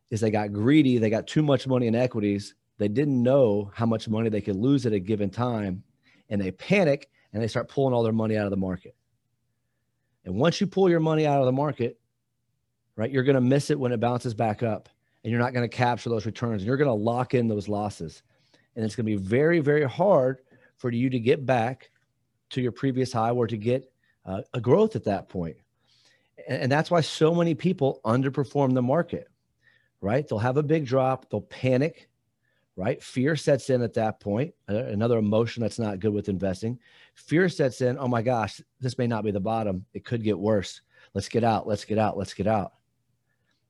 is 0.09 0.19
they 0.19 0.31
got 0.31 0.51
greedy, 0.51 0.97
they 0.97 1.09
got 1.09 1.27
too 1.27 1.43
much 1.43 1.67
money 1.67 1.87
in 1.87 1.95
equities, 1.95 2.55
they 2.77 2.87
didn't 2.87 3.21
know 3.21 3.71
how 3.73 3.85
much 3.85 4.09
money 4.09 4.29
they 4.29 4.41
could 4.41 4.55
lose 4.55 4.85
at 4.85 4.93
a 4.93 4.99
given 4.99 5.29
time, 5.29 5.83
and 6.29 6.41
they 6.41 6.51
panic 6.51 7.09
and 7.31 7.41
they 7.41 7.47
start 7.47 7.69
pulling 7.69 7.93
all 7.93 8.03
their 8.03 8.11
money 8.11 8.35
out 8.35 8.45
of 8.45 8.51
the 8.51 8.57
market. 8.57 8.95
And 10.25 10.35
once 10.35 10.59
you 10.59 10.67
pull 10.67 10.89
your 10.89 10.99
money 10.99 11.25
out 11.25 11.39
of 11.39 11.45
the 11.45 11.51
market, 11.51 11.99
right, 12.95 13.11
you're 13.11 13.23
going 13.23 13.35
to 13.35 13.41
miss 13.41 13.69
it 13.69 13.79
when 13.79 13.91
it 13.91 13.99
bounces 13.99 14.33
back 14.33 14.63
up 14.63 14.89
and 15.23 15.31
you're 15.31 15.39
not 15.39 15.53
going 15.53 15.67
to 15.67 15.75
capture 15.75 16.09
those 16.09 16.25
returns. 16.25 16.61
And 16.61 16.67
you're 16.67 16.77
going 16.77 16.88
to 16.88 16.93
lock 16.93 17.33
in 17.33 17.47
those 17.47 17.67
losses. 17.67 18.23
And 18.75 18.85
it's 18.85 18.95
going 18.95 19.05
to 19.05 19.17
be 19.17 19.21
very, 19.21 19.59
very 19.59 19.83
hard 19.83 20.41
for 20.77 20.91
you 20.91 21.09
to 21.09 21.19
get 21.19 21.45
back 21.45 21.89
to 22.51 22.61
your 22.61 22.71
previous 22.71 23.11
high 23.11 23.31
or 23.31 23.47
to 23.47 23.57
get 23.57 23.91
uh, 24.25 24.41
a 24.53 24.61
growth 24.61 24.95
at 24.95 25.03
that 25.05 25.29
point. 25.29 25.57
And, 26.47 26.63
and 26.63 26.71
that's 26.71 26.91
why 26.91 27.01
so 27.01 27.33
many 27.33 27.53
people 27.53 27.99
underperform 28.05 28.73
the 28.73 28.81
market, 28.81 29.27
right? 30.01 30.27
They'll 30.27 30.39
have 30.39 30.57
a 30.57 30.63
big 30.63 30.85
drop, 30.85 31.29
they'll 31.29 31.41
panic, 31.41 32.09
right? 32.79 33.03
Fear 33.03 33.36
sets 33.36 33.69
in 33.69 33.81
at 33.81 33.93
that 33.95 34.21
point. 34.21 34.53
Uh, 34.69 34.86
another 34.86 35.17
emotion 35.17 35.62
that's 35.62 35.79
not 35.79 36.00
good 36.00 36.13
with 36.13 36.29
investing. 36.29 36.79
Fear 37.13 37.50
sets 37.50 37.81
in. 37.81 37.98
Oh 38.00 38.07
my 38.07 38.21
gosh, 38.21 38.62
this 38.79 38.98
may 38.98 39.05
not 39.05 39.25
be 39.25 39.31
the 39.31 39.39
bottom. 39.39 39.86
It 39.93 40.05
could 40.05 40.24
get 40.24 40.39
worse. 40.39 40.79
Let's 41.13 41.27
get 41.27 41.43
out. 41.43 41.67
Let's 41.67 41.83
get 41.83 41.98
out. 41.98 42.17
Let's 42.17 42.33
get 42.33 42.48
out. 42.48 42.71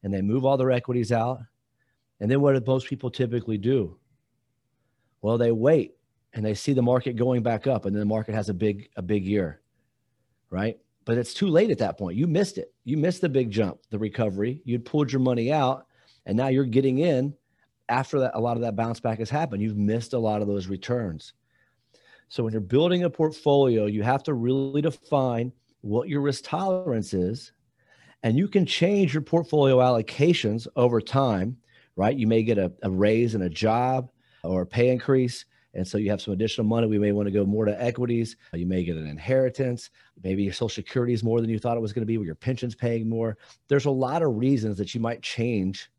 And 0.04 0.14
they 0.14 0.22
move 0.22 0.46
all 0.46 0.58
their 0.58 0.70
equities 0.70 1.12
out. 1.12 1.40
And 2.20 2.30
then 2.30 2.40
what 2.40 2.54
do 2.54 2.72
most 2.72 2.88
people 2.88 3.10
typically 3.10 3.58
do? 3.58 3.98
Well, 5.24 5.40
they 5.40 5.52
wait 5.52 5.96
and 6.34 6.46
they 6.46 6.54
see 6.54 6.74
the 6.74 6.82
market 6.84 7.16
going 7.16 7.42
back 7.42 7.66
up, 7.66 7.86
and 7.86 7.96
then 7.96 8.02
the 8.02 8.06
market 8.06 8.36
has 8.36 8.50
a 8.50 8.54
big 8.54 8.90
a 8.96 9.02
big 9.02 9.26
year, 9.26 9.62
right? 10.52 10.78
But 11.06 11.18
it's 11.18 11.34
too 11.34 11.48
late 11.48 11.72
at 11.72 11.80
that 11.80 11.98
point. 11.98 12.16
You 12.16 12.28
missed 12.28 12.60
it. 12.60 12.72
You 12.84 12.98
missed 12.98 13.22
the 13.22 13.30
big 13.30 13.50
jump, 13.50 13.80
the 13.90 13.98
recovery. 13.98 14.62
You'd 14.66 14.86
pulled 14.86 15.12
your 15.12 15.22
money 15.22 15.52
out, 15.52 15.88
and 16.28 16.38
now 16.38 16.50
you're 16.50 16.66
getting 16.66 17.00
in 17.00 17.34
after 17.90 18.20
that, 18.20 18.32
a 18.36 18.40
lot 18.40 18.56
of 18.56 18.62
that 18.62 18.76
bounce 18.76 19.00
back 19.00 19.20
has 19.20 19.30
happened. 19.30 19.62
You've 19.62 19.78
missed 19.78 20.14
a 20.14 20.20
lot 20.20 20.42
of 20.42 20.48
those 20.48 20.68
returns. 20.68 21.34
So 22.30 22.44
when 22.44 22.54
you're 22.54 22.62
building 22.62 23.04
a 23.04 23.10
portfolio, 23.10 23.88
you 23.88 24.04
have 24.04 24.24
to 24.24 24.34
really 24.34 24.82
define 24.82 25.52
what 25.82 26.08
your 26.08 26.22
risk 26.22 26.44
tolerance 26.46 27.14
is. 27.14 27.52
And 28.22 28.38
you 28.38 28.48
can 28.48 28.66
change 28.66 29.14
your 29.14 29.24
portfolio 29.24 29.78
allocations 29.78 30.68
over 30.76 31.02
time, 31.02 31.58
right? 31.96 32.16
You 32.16 32.28
may 32.28 32.44
get 32.44 32.58
a, 32.58 32.72
a 32.84 32.92
raise 32.92 33.34
in 33.34 33.42
a 33.42 33.50
job 33.50 34.12
or 34.44 34.62
a 34.62 34.66
pay 34.66 34.90
increase. 34.90 35.46
And 35.74 35.88
so 35.88 35.98
you 35.98 36.10
have 36.10 36.22
some 36.22 36.34
additional 36.34 36.68
money. 36.68 36.88
We 36.88 37.00
may 37.00 37.12
want 37.12 37.28
to 37.28 37.32
go 37.32 37.46
more 37.46 37.66
to 37.66 37.82
equities. 37.82 38.36
You 38.54 38.66
may 38.66 38.84
get 38.84 38.98
an 38.98 39.08
inheritance. 39.08 39.90
Maybe 40.24 40.44
your 40.44 40.54
social 40.54 40.70
security 40.70 41.14
is 41.14 41.24
more 41.24 41.42
than 41.42 41.50
you 41.50 41.60
thought 41.60 41.78
it 41.78 41.82
was 41.82 41.94
going 41.94 42.02
to 42.02 42.08
be, 42.08 42.18
where 42.18 42.26
your 42.26 42.36
pension's 42.36 42.76
paying 42.76 43.08
more. 43.08 43.38
There's 43.68 43.86
a 43.86 43.92
lot 43.92 44.22
of 44.22 44.36
reasons 44.36 44.78
that 44.78 44.94
you 44.94 45.00
might 45.00 45.22
change 45.22 45.90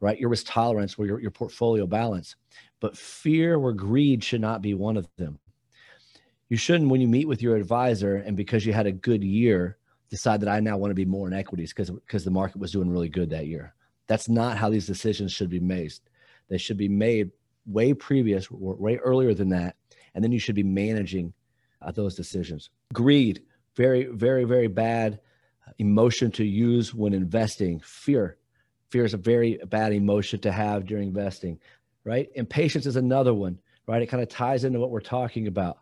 right? 0.00 0.18
Your 0.18 0.30
risk 0.30 0.46
tolerance 0.48 0.96
or 0.98 1.06
your, 1.06 1.20
your 1.20 1.30
portfolio 1.30 1.86
balance. 1.86 2.36
But 2.80 2.96
fear 2.96 3.56
or 3.56 3.72
greed 3.72 4.22
should 4.22 4.40
not 4.40 4.62
be 4.62 4.74
one 4.74 4.96
of 4.96 5.08
them. 5.16 5.38
You 6.48 6.56
shouldn't, 6.56 6.90
when 6.90 7.00
you 7.00 7.08
meet 7.08 7.26
with 7.26 7.42
your 7.42 7.56
advisor 7.56 8.16
and 8.16 8.36
because 8.36 8.64
you 8.64 8.72
had 8.72 8.86
a 8.86 8.92
good 8.92 9.24
year, 9.24 9.78
decide 10.08 10.40
that 10.40 10.48
I 10.48 10.60
now 10.60 10.76
want 10.76 10.90
to 10.90 10.94
be 10.94 11.04
more 11.04 11.26
in 11.26 11.34
equities 11.34 11.72
because 11.72 11.90
because 11.90 12.24
the 12.24 12.30
market 12.30 12.58
was 12.58 12.72
doing 12.72 12.90
really 12.90 13.08
good 13.08 13.30
that 13.30 13.46
year. 13.46 13.74
That's 14.06 14.28
not 14.28 14.56
how 14.56 14.70
these 14.70 14.86
decisions 14.86 15.32
should 15.32 15.50
be 15.50 15.60
made. 15.60 15.92
They 16.48 16.58
should 16.58 16.76
be 16.76 16.88
made 16.88 17.30
way 17.66 17.92
previous, 17.92 18.48
way 18.50 18.96
earlier 18.98 19.34
than 19.34 19.48
that, 19.48 19.76
and 20.14 20.22
then 20.22 20.30
you 20.30 20.38
should 20.38 20.54
be 20.54 20.62
managing 20.62 21.32
uh, 21.82 21.90
those 21.90 22.14
decisions. 22.14 22.70
Greed, 22.92 23.42
very, 23.74 24.04
very, 24.04 24.44
very 24.44 24.68
bad 24.68 25.18
emotion 25.78 26.30
to 26.32 26.44
use 26.44 26.94
when 26.94 27.12
investing. 27.12 27.80
Fear, 27.80 28.36
Fear 28.96 29.04
is 29.04 29.12
a 29.12 29.18
very 29.18 29.60
bad 29.66 29.92
emotion 29.92 30.40
to 30.40 30.50
have 30.50 30.86
during 30.86 31.08
investing, 31.08 31.60
right? 32.04 32.30
Impatience 32.34 32.86
is 32.86 32.96
another 32.96 33.34
one, 33.34 33.58
right? 33.86 34.00
It 34.00 34.06
kind 34.06 34.22
of 34.22 34.30
ties 34.30 34.64
into 34.64 34.80
what 34.80 34.88
we're 34.88 35.00
talking 35.00 35.48
about, 35.48 35.80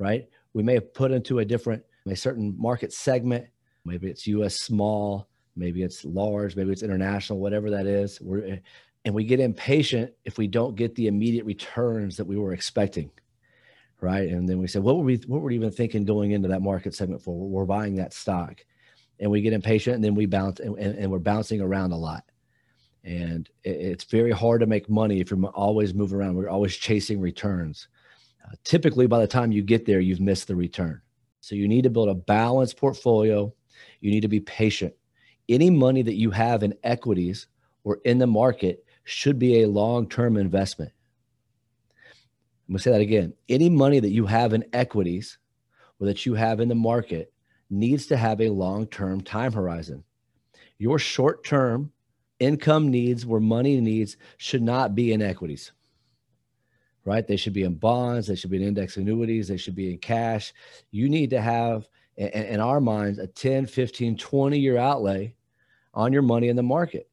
right? 0.00 0.28
We 0.52 0.64
may 0.64 0.74
have 0.74 0.92
put 0.92 1.12
into 1.12 1.38
a 1.38 1.44
different, 1.44 1.84
a 2.08 2.16
certain 2.16 2.52
market 2.58 2.92
segment. 2.92 3.46
Maybe 3.84 4.10
it's 4.10 4.26
US 4.26 4.56
small, 4.56 5.28
maybe 5.54 5.84
it's 5.84 6.04
large, 6.04 6.56
maybe 6.56 6.72
it's 6.72 6.82
international, 6.82 7.38
whatever 7.38 7.70
that 7.70 7.86
is. 7.86 8.20
We're, 8.20 8.58
and 9.04 9.14
we 9.14 9.22
get 9.22 9.38
impatient 9.38 10.12
if 10.24 10.36
we 10.36 10.48
don't 10.48 10.74
get 10.74 10.96
the 10.96 11.06
immediate 11.06 11.44
returns 11.44 12.16
that 12.16 12.24
we 12.24 12.36
were 12.36 12.52
expecting 12.52 13.12
right 14.00 14.28
and 14.28 14.48
then 14.48 14.58
we 14.58 14.66
say 14.66 14.80
what 14.80 14.96
were 14.96 15.04
we 15.04 15.16
what 15.26 15.40
were 15.40 15.48
we 15.48 15.54
even 15.54 15.70
thinking 15.70 16.04
going 16.04 16.32
into 16.32 16.48
that 16.48 16.62
market 16.62 16.94
segment 16.94 17.22
for 17.22 17.38
we're 17.38 17.66
buying 17.66 17.94
that 17.94 18.14
stock 18.14 18.64
and 19.20 19.30
we 19.30 19.42
get 19.42 19.52
impatient 19.52 19.94
and 19.94 20.02
then 20.02 20.14
we 20.14 20.24
bounce 20.24 20.58
and, 20.58 20.76
and, 20.78 21.10
we're 21.10 21.18
bouncing 21.18 21.60
around 21.60 21.92
a 21.92 21.96
lot 21.96 22.24
and 23.04 23.48
it's 23.64 24.04
very 24.04 24.30
hard 24.30 24.60
to 24.60 24.66
make 24.66 24.90
money 24.90 25.20
if 25.20 25.30
you're 25.30 25.44
always 25.48 25.94
moving 25.94 26.18
around. 26.18 26.34
We're 26.34 26.48
always 26.48 26.76
chasing 26.76 27.20
returns. 27.20 27.88
Uh, 28.44 28.54
typically 28.64 29.06
by 29.06 29.20
the 29.20 29.26
time 29.26 29.52
you 29.52 29.62
get 29.62 29.86
there 29.86 30.00
you've 30.00 30.20
missed 30.20 30.48
the 30.48 30.56
return. 30.56 31.00
So 31.40 31.54
you 31.54 31.68
need 31.68 31.82
to 31.82 31.90
build 31.90 32.08
a 32.08 32.14
balanced 32.14 32.76
portfolio. 32.76 33.52
You 34.00 34.10
need 34.10 34.20
to 34.20 34.28
be 34.28 34.40
patient. 34.40 34.94
Any 35.48 35.70
money 35.70 36.02
that 36.02 36.16
you 36.16 36.30
have 36.30 36.62
in 36.62 36.74
equities 36.84 37.46
or 37.84 38.00
in 38.04 38.18
the 38.18 38.26
market 38.26 38.84
should 39.04 39.38
be 39.38 39.62
a 39.62 39.68
long-term 39.68 40.36
investment. 40.36 40.92
I'm 42.68 42.74
going 42.74 42.78
to 42.78 42.82
say 42.82 42.90
that 42.92 43.00
again. 43.00 43.32
Any 43.48 43.68
money 43.68 44.00
that 44.00 44.10
you 44.10 44.26
have 44.26 44.52
in 44.52 44.64
equities 44.72 45.38
or 45.98 46.06
that 46.06 46.24
you 46.24 46.34
have 46.34 46.60
in 46.60 46.68
the 46.68 46.74
market 46.74 47.32
needs 47.68 48.06
to 48.06 48.16
have 48.16 48.40
a 48.40 48.50
long-term 48.50 49.22
time 49.22 49.52
horizon. 49.52 50.04
Your 50.78 50.98
short-term 50.98 51.90
income 52.40 52.90
needs 52.90 53.24
where 53.24 53.40
money 53.40 53.80
needs 53.80 54.16
should 54.38 54.62
not 54.62 54.94
be 54.94 55.12
in 55.12 55.22
equities 55.22 55.72
right? 57.04 57.26
They 57.26 57.36
should 57.36 57.52
be 57.52 57.62
in 57.62 57.74
bonds 57.74 58.26
they 58.26 58.34
should 58.34 58.50
be 58.50 58.58
in 58.58 58.68
index 58.68 58.96
annuities 58.96 59.48
they 59.48 59.56
should 59.56 59.74
be 59.74 59.92
in 59.92 59.98
cash. 59.98 60.52
You 60.90 61.08
need 61.08 61.30
to 61.30 61.40
have 61.40 61.88
in, 62.16 62.60
our 62.60 62.80
minds 62.80 63.18
a 63.18 63.26
10 63.26 63.66
15 63.66 64.16
20 64.16 64.58
year 64.58 64.76
outlay 64.76 65.34
on 65.94 66.12
your 66.12 66.22
money 66.22 66.48
in 66.48 66.56
the 66.56 66.62
market. 66.62 67.08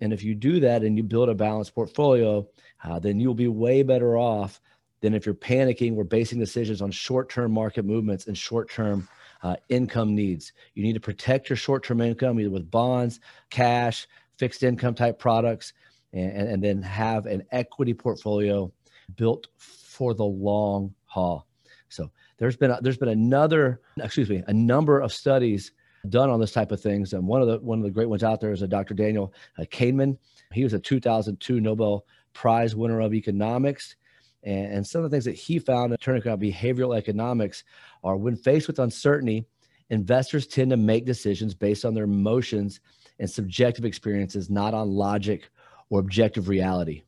And 0.00 0.12
if 0.12 0.22
you 0.24 0.34
do 0.34 0.60
that 0.60 0.82
and 0.82 0.96
you 0.96 1.02
build 1.02 1.28
a 1.28 1.34
balanced 1.34 1.74
portfolio 1.74 2.46
uh, 2.84 2.98
then 2.98 3.20
you'll 3.20 3.34
be 3.34 3.48
way 3.48 3.82
better 3.82 4.16
off 4.16 4.60
than 5.00 5.14
if 5.14 5.24
you're 5.24 5.34
panicking 5.34 5.94
we're 5.94 6.04
basing 6.04 6.38
decisions 6.38 6.82
on 6.82 6.90
short-term 6.90 7.52
market 7.52 7.84
movements 7.84 8.26
and 8.26 8.36
short-term 8.36 9.08
uh, 9.42 9.56
income 9.70 10.14
needs. 10.14 10.52
You 10.74 10.82
need 10.82 10.92
to 10.94 11.00
protect 11.00 11.48
your 11.48 11.56
short-term 11.56 12.00
income 12.00 12.38
either 12.40 12.50
with 12.50 12.70
bonds 12.70 13.20
cash 13.48 14.06
fixed 14.40 14.62
income 14.62 14.94
type 14.94 15.18
products, 15.18 15.74
and, 16.14 16.48
and 16.48 16.64
then 16.64 16.80
have 16.80 17.26
an 17.26 17.44
equity 17.52 17.92
portfolio 17.92 18.72
built 19.16 19.46
for 19.58 20.14
the 20.14 20.24
long 20.24 20.94
haul. 21.04 21.46
So 21.90 22.10
there's 22.38 22.56
been 22.56 22.70
a, 22.70 22.80
there's 22.80 22.96
been 22.96 23.10
another 23.10 23.82
excuse 23.98 24.30
me 24.30 24.42
a 24.46 24.54
number 24.54 24.98
of 25.00 25.12
studies 25.12 25.72
done 26.08 26.30
on 26.30 26.40
this 26.40 26.52
type 26.52 26.72
of 26.72 26.80
things, 26.80 27.12
and 27.12 27.26
one 27.26 27.42
of 27.42 27.48
the 27.48 27.58
one 27.58 27.78
of 27.78 27.84
the 27.84 27.90
great 27.90 28.08
ones 28.08 28.24
out 28.24 28.40
there 28.40 28.52
is 28.52 28.62
a 28.62 28.66
Dr. 28.66 28.94
Daniel 28.94 29.34
uh, 29.58 29.64
Kahneman. 29.64 30.16
He 30.52 30.64
was 30.64 30.72
a 30.72 30.78
2002 30.78 31.60
Nobel 31.60 32.06
Prize 32.32 32.74
winner 32.74 33.00
of 33.00 33.12
economics. 33.12 33.96
And, 34.42 34.72
and 34.72 34.86
some 34.86 35.04
of 35.04 35.10
the 35.10 35.14
things 35.14 35.26
that 35.26 35.34
he 35.34 35.58
found 35.58 35.92
in 35.92 35.98
turning 35.98 36.26
out 36.26 36.40
behavioral 36.40 36.96
economics 36.96 37.62
are 38.02 38.16
when 38.16 38.36
faced 38.36 38.68
with 38.68 38.78
uncertainty, 38.78 39.44
investors 39.90 40.46
tend 40.46 40.70
to 40.70 40.78
make 40.78 41.04
decisions 41.04 41.54
based 41.54 41.84
on 41.84 41.92
their 41.92 42.04
emotions 42.04 42.80
and 43.20 43.30
subjective 43.30 43.84
experiences, 43.84 44.50
not 44.50 44.74
on 44.74 44.90
logic 44.90 45.50
or 45.90 46.00
objective 46.00 46.48
reality. 46.48 47.02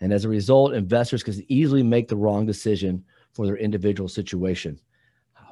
And 0.00 0.12
as 0.12 0.24
a 0.24 0.28
result, 0.28 0.74
investors 0.74 1.22
can 1.22 1.42
easily 1.48 1.82
make 1.82 2.08
the 2.08 2.16
wrong 2.16 2.44
decision 2.44 3.04
for 3.32 3.46
their 3.46 3.56
individual 3.56 4.08
situation. 4.08 4.78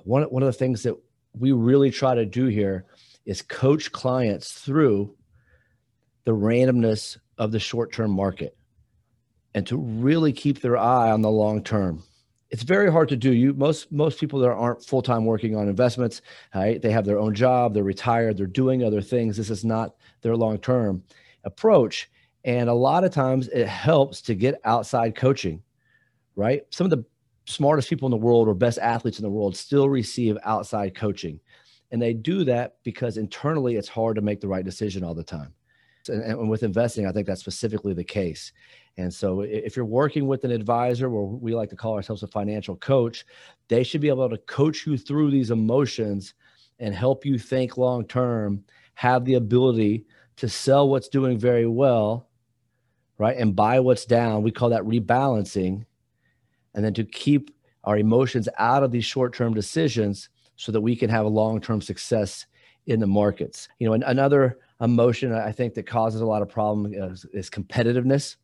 One, 0.02 0.24
one 0.24 0.42
of 0.42 0.48
the 0.48 0.52
things 0.52 0.82
that 0.82 0.96
we 1.38 1.52
really 1.52 1.90
try 1.90 2.14
to 2.14 2.26
do 2.26 2.46
here 2.46 2.84
is 3.24 3.40
coach 3.40 3.90
clients 3.92 4.52
through 4.52 5.14
the 6.24 6.34
randomness 6.34 7.16
of 7.38 7.52
the 7.52 7.58
short 7.58 7.92
term 7.92 8.10
market 8.10 8.56
and 9.54 9.66
to 9.66 9.76
really 9.76 10.32
keep 10.32 10.60
their 10.60 10.76
eye 10.76 11.10
on 11.10 11.22
the 11.22 11.30
long 11.30 11.62
term 11.62 12.02
it's 12.50 12.62
very 12.62 12.90
hard 12.90 13.08
to 13.08 13.16
do. 13.16 13.32
You 13.32 13.54
most 13.54 13.90
most 13.90 14.20
people 14.20 14.38
that 14.40 14.50
aren't 14.50 14.84
full 14.84 15.02
time 15.02 15.24
working 15.24 15.56
on 15.56 15.68
investments, 15.68 16.22
right? 16.54 16.80
They 16.80 16.90
have 16.90 17.04
their 17.04 17.18
own 17.18 17.34
job, 17.34 17.74
they're 17.74 17.82
retired, 17.82 18.36
they're 18.36 18.46
doing 18.46 18.84
other 18.84 19.00
things. 19.00 19.36
This 19.36 19.50
is 19.50 19.64
not 19.64 19.94
their 20.22 20.36
long 20.36 20.58
term 20.58 21.02
approach, 21.44 22.10
and 22.44 22.68
a 22.68 22.74
lot 22.74 23.04
of 23.04 23.12
times 23.12 23.48
it 23.48 23.66
helps 23.66 24.20
to 24.22 24.34
get 24.34 24.60
outside 24.64 25.14
coaching, 25.14 25.62
right? 26.36 26.62
Some 26.70 26.84
of 26.84 26.90
the 26.90 27.04
smartest 27.46 27.88
people 27.88 28.06
in 28.06 28.10
the 28.10 28.16
world 28.16 28.48
or 28.48 28.54
best 28.54 28.78
athletes 28.78 29.18
in 29.18 29.24
the 29.24 29.30
world 29.30 29.56
still 29.56 29.88
receive 29.88 30.38
outside 30.44 30.94
coaching, 30.94 31.40
and 31.90 32.00
they 32.00 32.12
do 32.12 32.44
that 32.44 32.76
because 32.84 33.16
internally 33.16 33.76
it's 33.76 33.88
hard 33.88 34.16
to 34.16 34.22
make 34.22 34.40
the 34.40 34.48
right 34.48 34.64
decision 34.64 35.02
all 35.02 35.14
the 35.14 35.24
time. 35.24 35.52
And, 36.08 36.23
and 36.23 36.49
with 36.49 36.62
investing, 36.62 37.06
I 37.06 37.12
think 37.12 37.26
that's 37.26 37.40
specifically 37.40 37.94
the 37.94 38.04
case. 38.04 38.52
And 38.96 39.12
so, 39.12 39.40
if 39.40 39.76
you're 39.76 39.84
working 39.84 40.26
with 40.26 40.44
an 40.44 40.50
advisor, 40.50 41.08
or 41.08 41.26
we 41.26 41.54
like 41.54 41.70
to 41.70 41.76
call 41.76 41.94
ourselves 41.94 42.23
a 42.23 42.28
financial 42.28 42.76
coach, 42.76 43.25
they 43.68 43.82
should 43.82 44.00
be 44.00 44.08
able 44.08 44.28
to 44.28 44.38
coach 44.38 44.87
you 44.87 44.96
through 44.96 45.30
these 45.30 45.50
emotions 45.50 46.34
and 46.78 46.94
help 46.94 47.25
you 47.25 47.38
think 47.38 47.76
long 47.76 48.06
term 48.06 48.64
have 48.94 49.25
the 49.25 49.34
ability 49.34 50.04
to 50.37 50.49
sell 50.49 50.88
what's 50.88 51.08
doing 51.08 51.38
very 51.38 51.66
well, 51.66 52.28
right, 53.18 53.37
and 53.37 53.56
buy 53.56 53.80
what's 53.80 54.04
down. 54.04 54.42
We 54.42 54.50
call 54.50 54.70
that 54.70 54.82
rebalancing. 54.82 55.84
And 56.75 56.84
then 56.84 56.94
to 56.94 57.04
keep 57.04 57.50
our 57.84 57.99
emotions 57.99 58.49
out 58.58 58.82
of 58.82 58.90
these 58.90 59.04
short 59.04 59.34
term 59.34 59.54
decisions 59.54 60.28
so 60.56 60.73
that 60.73 60.80
we 60.80 60.96
can 60.96 61.11
have 61.11 61.25
a 61.25 61.28
long 61.28 61.61
term 61.61 61.80
success 61.80 62.46
in 62.87 63.00
the 63.00 63.06
markets. 63.06 63.68
You 63.78 63.88
know, 63.88 64.06
another 64.06 64.58
emotion 64.80 65.32
I 65.32 65.52
think 65.52 65.74
that 65.74 65.86
causes 65.86 66.20
a 66.20 66.26
lot 66.26 66.42
of 66.42 66.48
problem 66.48 66.92
is, 66.92 67.24
is 67.32 67.48
competitiveness. 67.48 68.36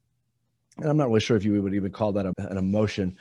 And 0.78 0.88
I'm 0.88 0.96
not 0.96 1.08
really 1.08 1.20
sure 1.20 1.36
if 1.36 1.44
you 1.44 1.60
would 1.62 1.74
even 1.74 1.90
call 1.90 2.12
that 2.12 2.26
a, 2.26 2.32
an 2.38 2.56
emotion, 2.56 3.16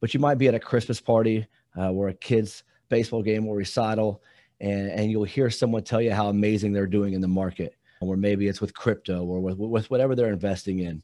but 0.00 0.14
you 0.14 0.20
might 0.20 0.38
be 0.38 0.48
at 0.48 0.54
a 0.54 0.60
Christmas 0.60 1.00
party 1.00 1.46
uh, 1.76 1.92
or 1.92 2.08
a 2.08 2.14
kid's 2.14 2.64
baseball 2.88 3.22
game 3.22 3.46
or 3.46 3.56
recital, 3.56 4.22
and, 4.60 4.90
and 4.90 5.10
you'll 5.10 5.24
hear 5.24 5.50
someone 5.50 5.82
tell 5.82 6.00
you 6.00 6.12
how 6.12 6.28
amazing 6.28 6.72
they're 6.72 6.86
doing 6.86 7.12
in 7.12 7.20
the 7.20 7.28
market, 7.28 7.76
or 8.00 8.16
maybe 8.16 8.48
it's 8.48 8.60
with 8.60 8.74
crypto 8.74 9.24
or 9.24 9.40
with, 9.40 9.58
with 9.58 9.90
whatever 9.90 10.14
they're 10.14 10.32
investing 10.32 10.80
in. 10.80 11.02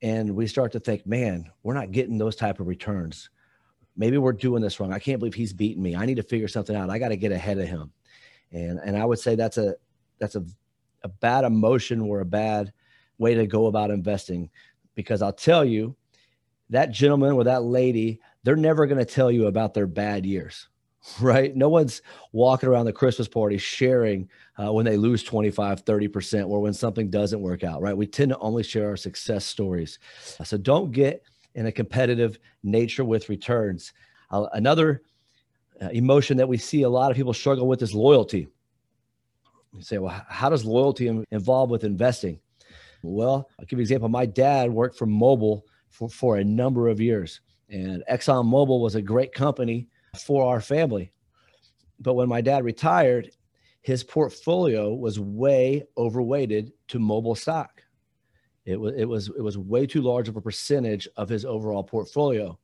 And 0.00 0.34
we 0.34 0.46
start 0.46 0.72
to 0.72 0.80
think, 0.80 1.06
man, 1.06 1.50
we're 1.62 1.74
not 1.74 1.92
getting 1.92 2.18
those 2.18 2.36
type 2.36 2.60
of 2.60 2.66
returns. 2.66 3.30
Maybe 3.96 4.18
we're 4.18 4.32
doing 4.32 4.62
this 4.62 4.80
wrong. 4.80 4.92
I 4.92 4.98
can't 4.98 5.18
believe 5.18 5.34
he's 5.34 5.52
beating 5.52 5.82
me. 5.82 5.94
I 5.94 6.06
need 6.06 6.16
to 6.16 6.22
figure 6.22 6.48
something 6.48 6.74
out. 6.74 6.90
I 6.90 6.98
got 6.98 7.08
to 7.08 7.16
get 7.16 7.30
ahead 7.30 7.58
of 7.58 7.68
him. 7.68 7.92
And 8.52 8.80
and 8.80 8.96
I 8.96 9.04
would 9.04 9.18
say 9.18 9.34
that's 9.34 9.58
a 9.58 9.76
that's 10.18 10.34
a 10.34 10.44
a 11.04 11.08
bad 11.08 11.44
emotion 11.44 12.00
or 12.00 12.20
a 12.20 12.24
bad 12.24 12.72
way 13.18 13.34
to 13.34 13.46
go 13.46 13.66
about 13.66 13.90
investing 13.90 14.50
because 14.94 15.22
I'll 15.22 15.32
tell 15.32 15.64
you 15.64 15.96
that 16.70 16.90
gentleman 16.90 17.32
or 17.32 17.44
that 17.44 17.64
lady, 17.64 18.20
they're 18.42 18.56
never 18.56 18.86
going 18.86 18.98
to 18.98 19.04
tell 19.04 19.30
you 19.30 19.46
about 19.46 19.74
their 19.74 19.86
bad 19.86 20.24
years, 20.26 20.68
right? 21.20 21.54
No 21.54 21.68
one's 21.68 22.02
walking 22.32 22.68
around 22.68 22.86
the 22.86 22.92
Christmas 22.92 23.28
party 23.28 23.58
sharing 23.58 24.28
uh, 24.62 24.72
when 24.72 24.84
they 24.84 24.96
lose 24.96 25.22
25, 25.22 25.84
30%, 25.84 26.48
or 26.48 26.60
when 26.60 26.72
something 26.72 27.10
doesn't 27.10 27.40
work 27.40 27.64
out, 27.64 27.80
right? 27.80 27.96
We 27.96 28.06
tend 28.06 28.30
to 28.30 28.38
only 28.38 28.62
share 28.62 28.88
our 28.88 28.96
success 28.96 29.44
stories. 29.44 29.98
So 30.44 30.56
don't 30.56 30.92
get 30.92 31.22
in 31.54 31.66
a 31.66 31.72
competitive 31.72 32.38
nature 32.62 33.04
with 33.04 33.28
returns. 33.28 33.92
Uh, 34.30 34.46
another 34.54 35.02
emotion 35.90 36.36
that 36.36 36.48
we 36.48 36.56
see 36.56 36.82
a 36.82 36.88
lot 36.88 37.10
of 37.10 37.16
people 37.16 37.34
struggle 37.34 37.66
with 37.66 37.82
is 37.82 37.94
loyalty. 37.94 38.48
You 39.72 39.82
say, 39.82 39.98
well, 39.98 40.24
how 40.28 40.50
does 40.50 40.64
loyalty 40.64 41.24
involve 41.30 41.70
with 41.70 41.84
investing? 41.84 42.40
Well, 43.02 43.48
I'll 43.58 43.64
give 43.64 43.78
you 43.78 43.78
an 43.78 43.82
example. 43.82 44.08
My 44.08 44.26
dad 44.26 44.70
worked 44.70 44.96
for 44.96 45.06
Mobil 45.06 45.62
for, 45.90 46.08
for 46.08 46.36
a 46.36 46.44
number 46.44 46.88
of 46.88 47.00
years, 47.00 47.40
and 47.68 48.04
Exxon 48.10 48.44
Mobil 48.44 48.80
was 48.80 48.94
a 48.94 49.02
great 49.02 49.32
company 49.32 49.88
for 50.18 50.44
our 50.44 50.60
family. 50.60 51.12
But 52.00 52.14
when 52.14 52.28
my 52.28 52.40
dad 52.40 52.64
retired, 52.64 53.30
his 53.80 54.04
portfolio 54.04 54.94
was 54.94 55.18
way 55.18 55.84
overweighted 55.96 56.72
to 56.88 56.98
Mobil 56.98 57.36
stock. 57.36 57.82
It 58.64 58.78
was 58.78 58.94
it 58.96 59.04
was 59.04 59.28
it 59.36 59.42
was 59.42 59.58
way 59.58 59.86
too 59.86 60.02
large 60.02 60.28
of 60.28 60.36
a 60.36 60.40
percentage 60.40 61.08
of 61.16 61.28
his 61.28 61.44
overall 61.44 61.82
portfolio. 61.82 62.58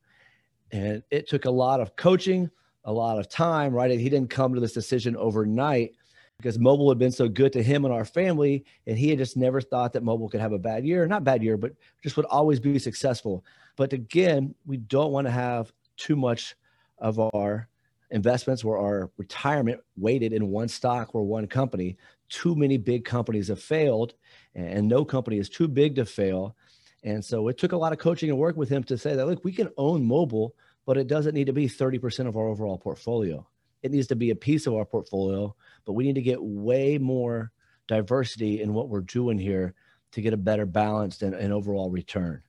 And 0.71 1.03
it 1.09 1.27
took 1.27 1.45
a 1.45 1.51
lot 1.51 1.81
of 1.81 1.95
coaching, 1.95 2.49
a 2.85 2.93
lot 2.93 3.19
of 3.19 3.27
time, 3.27 3.73
right? 3.73 3.91
He 3.91 4.09
didn't 4.09 4.29
come 4.29 4.53
to 4.53 4.61
this 4.61 4.71
decision 4.71 5.17
overnight, 5.17 5.91
because 6.39 6.57
Mobil 6.57 6.89
had 6.89 6.97
been 6.97 7.11
so 7.11 7.27
good 7.27 7.51
to 7.51 7.61
him 7.61 7.83
and 7.83 7.93
our 7.93 8.05
family, 8.05 8.63
and 8.87 8.97
he 8.97 9.09
had 9.09 9.17
just 9.17 9.35
never 9.35 9.59
thought 9.59 9.91
that 9.91 10.05
Mobil 10.05 10.31
could 10.31 10.39
have 10.39 10.53
a 10.53 10.57
bad 10.57 10.85
year, 10.85 11.05
not 11.05 11.25
bad 11.25 11.43
year, 11.43 11.57
but 11.57 11.73
just 12.01 12.15
would 12.15 12.25
always 12.27 12.61
be 12.61 12.79
successful. 12.79 13.43
But 13.75 13.91
again, 13.91 14.55
we 14.65 14.77
don't 14.77 15.11
want 15.11 15.27
to 15.27 15.31
have 15.31 15.73
too 15.97 16.15
much 16.15 16.55
of 16.97 17.19
our 17.19 17.67
investments 18.11 18.63
or 18.63 18.77
our 18.77 19.11
retirement 19.17 19.81
weighted 19.97 20.31
in 20.31 20.47
one 20.47 20.69
stock 20.69 21.13
or 21.13 21.23
one 21.23 21.45
company. 21.45 21.97
Too 22.29 22.55
many 22.55 22.77
big 22.77 23.03
companies 23.03 23.49
have 23.49 23.61
failed, 23.61 24.13
and 24.55 24.87
no 24.87 25.03
company 25.03 25.39
is 25.39 25.49
too 25.49 25.67
big 25.67 25.95
to 25.95 26.05
fail. 26.05 26.55
And 27.03 27.23
so 27.23 27.49
it 27.49 27.57
took 27.57 27.73
a 27.73 27.77
lot 27.77 27.91
of 27.91 27.99
coaching 27.99 28.29
and 28.29 28.39
work 28.39 28.55
with 28.55 28.69
him 28.69 28.83
to 28.85 28.97
say 28.97 29.13
that, 29.13 29.27
look, 29.27 29.43
we 29.43 29.51
can 29.51 29.71
own 29.77 30.07
Mobil, 30.07 30.51
but 30.85 30.97
it 30.97 31.07
doesn't 31.07 31.35
need 31.35 31.47
to 31.47 31.53
be 31.53 31.67
30% 31.67 32.27
of 32.27 32.37
our 32.37 32.47
overall 32.47 32.77
portfolio 32.77 33.45
it 33.81 33.91
needs 33.91 34.07
to 34.07 34.15
be 34.15 34.31
a 34.31 34.35
piece 34.35 34.67
of 34.67 34.73
our 34.73 34.85
portfolio, 34.85 35.55
but 35.85 35.93
we 35.93 36.03
need 36.03 36.15
to 36.15 36.21
get 36.21 36.41
way 36.41 36.97
more 36.97 37.51
diversity 37.87 38.61
in 38.61 38.73
what 38.73 38.89
we're 38.89 39.01
doing 39.01 39.37
here 39.37 39.73
to 40.11 40.21
get 40.21 40.33
a 40.33 40.37
better 40.37 40.65
balanced 40.65 41.21
and, 41.21 41.33
and 41.33 41.53
overall 41.53 41.89
return. 41.89 42.41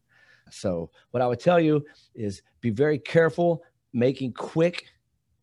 So, 0.51 0.90
what 1.11 1.23
I 1.23 1.27
would 1.27 1.40
tell 1.40 1.61
you 1.61 1.85
is 2.14 2.43
be 2.61 2.71
very 2.71 2.99
careful 2.99 3.62
making 3.93 4.33
quick 4.33 4.87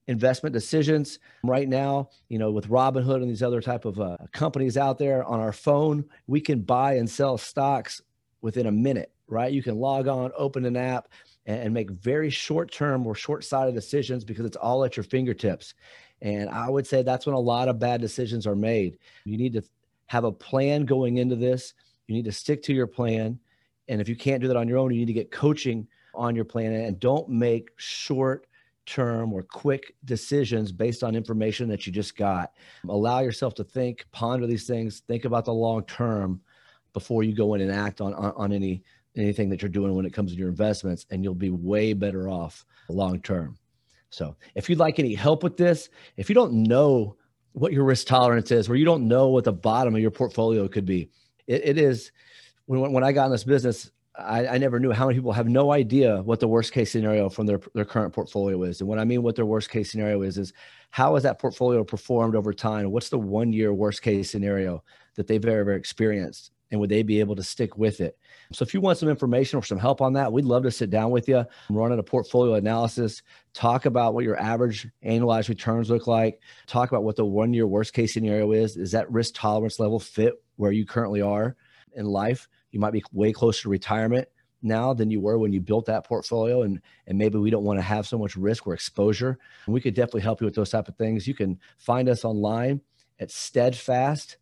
investment 0.08 0.54
decisions 0.54 1.20
right 1.44 1.68
now 1.68 2.10
you 2.30 2.40
know 2.40 2.50
with 2.50 2.70
robinhood 2.70 3.18
and 3.18 3.30
these 3.30 3.44
other 3.44 3.62
type 3.62 3.84
of 3.84 4.00
uh, 4.00 4.16
companies 4.32 4.78
out 4.78 4.98
there 4.98 5.24
on 5.26 5.40
our 5.42 5.52
phone 5.52 6.04
we 6.28 6.40
can 6.40 6.62
buy 6.62 6.94
and 6.94 7.10
sell 7.10 7.38
stocks 7.38 8.02
within 8.42 8.68
a 8.68 8.72
minute 8.72 9.12
right 9.28 9.52
you 9.52 9.62
can 9.62 9.76
log 9.76 10.08
on 10.08 10.32
open 10.38 10.64
an 10.66 10.78
app 10.78 11.10
and, 11.48 11.74
make 11.74 11.90
very 11.90 12.30
short 12.30 12.72
term 12.72 13.08
or 13.08 13.16
short 13.16 13.44
sighted 13.44 13.74
decisions 13.74 14.24
because 14.24 14.46
it's 14.46 14.58
all 14.58 14.84
at 14.84 14.98
your 14.98 15.04
fingertips. 15.04 15.74
And 16.22 16.50
I 16.50 16.70
would 16.70 16.86
say 16.86 17.02
that's 17.02 17.26
when 17.26 17.36
a 17.36 17.40
lot 17.40 17.70
of 17.70 17.80
bad 17.80 18.02
decisions 18.02 18.46
are 18.46 18.56
made. 18.56 18.98
You 19.26 19.38
need 19.38 19.54
to 19.54 19.64
have 20.08 20.26
a 20.26 20.32
plan 20.32 20.86
going 20.86 21.18
into 21.18 21.36
this, 21.36 21.74
you 22.08 22.16
need 22.16 22.26
to 22.26 22.32
stick 22.32 22.62
to 22.64 22.74
your 22.74 22.88
plan. 22.88 23.40
And 23.88 24.02
if 24.02 24.10
you 24.10 24.16
can't 24.16 24.42
do 24.42 24.48
that 24.48 24.58
on 24.58 24.68
your 24.68 24.78
own, 24.78 24.92
you 24.92 25.00
need 25.00 25.08
to 25.08 25.14
get 25.14 25.32
coaching 25.32 25.88
on 26.14 26.36
your 26.36 26.46
plan 26.46 26.74
and 26.74 27.00
don't 27.00 27.30
make 27.30 27.70
short 27.78 28.48
term 28.86 29.34
or 29.34 29.44
quick 29.44 29.94
decisions 30.06 30.72
based 30.72 31.04
on 31.04 31.16
information 31.16 31.68
that 31.70 31.86
you 31.86 31.94
just 31.94 32.16
got. 32.18 32.54
Allow 32.88 33.20
yourself 33.20 33.54
to 33.56 33.64
think, 33.64 34.06
ponder 34.12 34.48
these 34.48 34.66
things, 34.66 35.02
think 35.08 35.26
about 35.26 35.46
the 35.46 35.54
long 35.54 35.84
term 35.86 36.42
before 36.94 37.24
you 37.24 37.36
go 37.36 37.54
in 37.54 37.62
and 37.62 37.72
act 37.72 38.02
on, 38.02 38.14
on, 38.16 38.34
on 38.36 38.52
any 38.52 38.82
anything 39.18 39.50
that 39.50 39.62
you're 39.62 39.70
doing 39.70 39.96
when 39.96 40.06
it 40.06 40.14
comes 40.14 40.32
to 40.32 40.38
your 40.38 40.50
investments, 40.50 41.06
and 41.10 41.24
you'll 41.24 41.36
be 41.36 41.50
way 41.50 41.94
better 41.94 42.30
off 42.30 42.66
long 42.90 43.20
term. 43.22 43.58
So, 44.10 44.36
if 44.56 44.70
you'd 44.70 44.80
like 44.80 45.00
any 45.00 45.14
help 45.14 45.44
with 45.44 45.58
this, 45.58 45.90
if 46.16 46.30
you 46.30 46.36
don't 46.36 46.54
know 46.54 47.16
what 47.54 47.74
your 47.74 47.84
risk 47.84 48.08
tolerance 48.08 48.52
is, 48.52 48.70
or 48.70 48.76
you 48.76 48.86
don't 48.86 49.08
know 49.08 49.28
what 49.28 49.44
the 49.44 49.54
bottom 49.54 49.96
of 49.96 50.02
your 50.02 50.12
portfolio 50.12 50.68
could 50.68 50.86
be, 50.86 51.10
it, 51.48 51.62
it 51.66 51.78
is. 51.78 52.12
When, 52.66 52.92
when 52.92 53.04
I 53.04 53.12
got 53.12 53.26
in 53.26 53.32
this 53.32 53.44
business, 53.44 53.92
I, 54.18 54.48
I, 54.48 54.58
never 54.58 54.80
knew 54.80 54.92
how 54.92 55.06
many 55.06 55.20
people 55.20 55.32
have 55.32 55.48
no 55.48 55.72
idea 55.72 56.22
what 56.24 56.40
the 56.40 56.48
worst 56.48 56.74
case 56.74 56.92
scenario 56.92 57.30
from 57.30 57.46
their, 57.46 57.60
their 57.74 57.86
current 57.86 58.14
portfolio 58.14 58.64
is. 58.64 58.82
And 58.82 58.90
what 58.90 59.00
I 59.00 59.06
mean 59.06 59.22
what 59.22 59.36
their 59.36 59.46
worst 59.46 59.70
case 59.70 59.92
scenario 59.92 60.24
is, 60.24 60.38
is 60.38 60.54
how 60.90 61.14
has 61.14 61.24
that 61.24 61.40
portfolio 61.40 61.84
performed 61.84 62.36
over 62.36 62.54
time? 62.54 62.92
What's 62.92 63.10
the 63.10 63.20
one 63.20 63.54
year 63.54 63.74
worst 63.74 64.02
case 64.02 64.32
scenario 64.32 64.84
that 65.16 65.28
they've 65.28 65.44
ever 65.46 65.74
experienced? 65.74 66.52
And 66.72 66.80
would 66.80 66.90
they 66.90 67.04
be 67.04 67.20
able 67.20 67.36
to 67.36 67.44
stick 67.44 67.78
with 67.78 68.02
it? 68.02 68.18
So 68.52 68.64
if 68.64 68.74
you 68.74 68.82
want 68.82 68.98
some 68.98 69.10
information 69.10 69.60
or 69.60 69.64
some 69.64 69.78
help 69.78 70.02
on 70.02 70.14
that, 70.14 70.32
we'd 70.32 70.46
love 70.46 70.64
to 70.64 70.72
sit 70.72 70.90
down 70.90 71.12
with 71.12 71.28
you, 71.28 71.46
run 71.70 71.92
a 71.92 72.04
portfolio 72.04 72.56
analysis, 72.56 73.22
talk 73.54 73.86
about 73.86 74.14
what 74.14 74.24
your 74.24 74.40
average 74.40 74.88
annualized 75.06 75.50
returns 75.50 75.90
look 75.90 76.08
like, 76.08 76.42
talk 76.66 76.92
about 76.92 77.04
what 77.04 77.16
the 77.16 77.26
one 77.26 77.54
year 77.54 77.68
worst 77.68 77.94
case 77.94 78.14
scenario 78.14 78.52
is. 78.52 78.78
Is 78.78 78.92
that 78.92 79.12
risk 79.12 79.34
tolerance 79.36 79.80
level 79.80 80.00
fit 80.00 80.34
where 80.56 80.72
you 80.72 80.86
currently 80.86 81.22
are 81.22 81.56
in 81.96 82.06
life? 82.06 82.48
You 82.72 82.80
might 82.80 82.94
be 82.94 83.04
way 83.12 83.32
closer 83.32 83.64
to 83.64 83.70
retirement 83.70 84.28
now 84.62 84.94
than 84.94 85.12
you 85.12 85.22
were 85.22 85.38
when 85.38 85.54
you 85.54 85.62
built 85.62 85.86
that 85.86 86.06
portfolio 86.06 86.64
and 86.64 86.82
and 87.06 87.18
maybe 87.18 87.38
we 87.38 87.52
don't 87.52 87.64
want 87.64 87.78
to 87.78 87.84
have 87.84 88.08
so 88.08 88.18
much 88.18 88.36
risk 88.36 88.66
or 88.66 88.74
exposure 88.74 89.38
we 89.68 89.80
could 89.80 89.94
definitely 89.94 90.22
help 90.22 90.42
you 90.42 90.46
with 90.46 90.56
those 90.56 90.72
type 90.72 90.88
of 90.88 90.96
things 90.96 91.28
you 91.28 91.36
can 91.36 91.60
find 91.78 92.10
us 92.10 92.26
online 92.26 92.82
at 93.20 93.30
steadfastws 93.30 94.38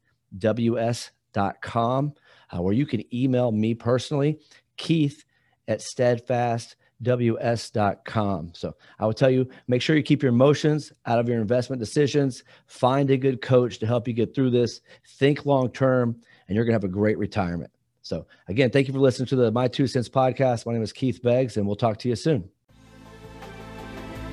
com, 1.61 2.13
uh, 2.51 2.61
where 2.61 2.73
you 2.73 2.85
can 2.85 3.03
email 3.13 3.51
me 3.51 3.73
personally, 3.73 4.39
Keith 4.77 5.25
at 5.67 5.79
steadfastws.com. 5.79 8.51
So 8.53 8.75
I 8.99 9.05
will 9.05 9.13
tell 9.13 9.29
you, 9.29 9.49
make 9.67 9.81
sure 9.81 9.95
you 9.95 10.03
keep 10.03 10.23
your 10.23 10.31
emotions 10.31 10.93
out 11.05 11.19
of 11.19 11.27
your 11.27 11.39
investment 11.39 11.79
decisions. 11.79 12.43
Find 12.67 13.09
a 13.09 13.17
good 13.17 13.41
coach 13.41 13.79
to 13.79 13.87
help 13.87 14.07
you 14.07 14.13
get 14.13 14.35
through 14.35 14.51
this. 14.51 14.81
Think 15.17 15.45
long 15.45 15.71
term, 15.71 16.15
and 16.47 16.55
you're 16.55 16.65
going 16.65 16.73
to 16.73 16.77
have 16.77 16.83
a 16.83 16.93
great 16.93 17.17
retirement. 17.17 17.71
So 18.01 18.27
again, 18.47 18.69
thank 18.69 18.87
you 18.87 18.93
for 18.93 18.99
listening 18.99 19.27
to 19.27 19.35
the 19.35 19.51
My 19.51 19.67
Two 19.67 19.87
Cents 19.87 20.09
podcast. 20.09 20.67
My 20.67 20.73
name 20.73 20.83
is 20.83 20.93
Keith 20.93 21.23
Beggs, 21.23 21.57
and 21.57 21.65
we'll 21.65 21.75
talk 21.75 21.97
to 21.99 22.09
you 22.09 22.15
soon. 22.15 22.47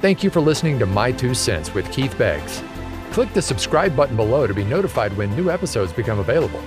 Thank 0.03 0.23
you 0.23 0.31
for 0.31 0.41
listening 0.41 0.79
to 0.81 0.87
My 0.87 1.13
Two 1.13 1.33
Cents 1.33 1.73
with 1.73 1.91
Keith 1.91 2.19
Beggs. 2.19 2.63
Click 3.13 3.33
the 3.33 3.43
subscribe 3.43 3.97
button 3.97 4.17
below 4.17 4.47
to 4.47 4.55
be 4.55 4.65
notified 4.65 5.17
when 5.17 5.35
new 5.37 5.51
episodes 5.51 5.93
become 5.93 6.19
available. 6.19 6.63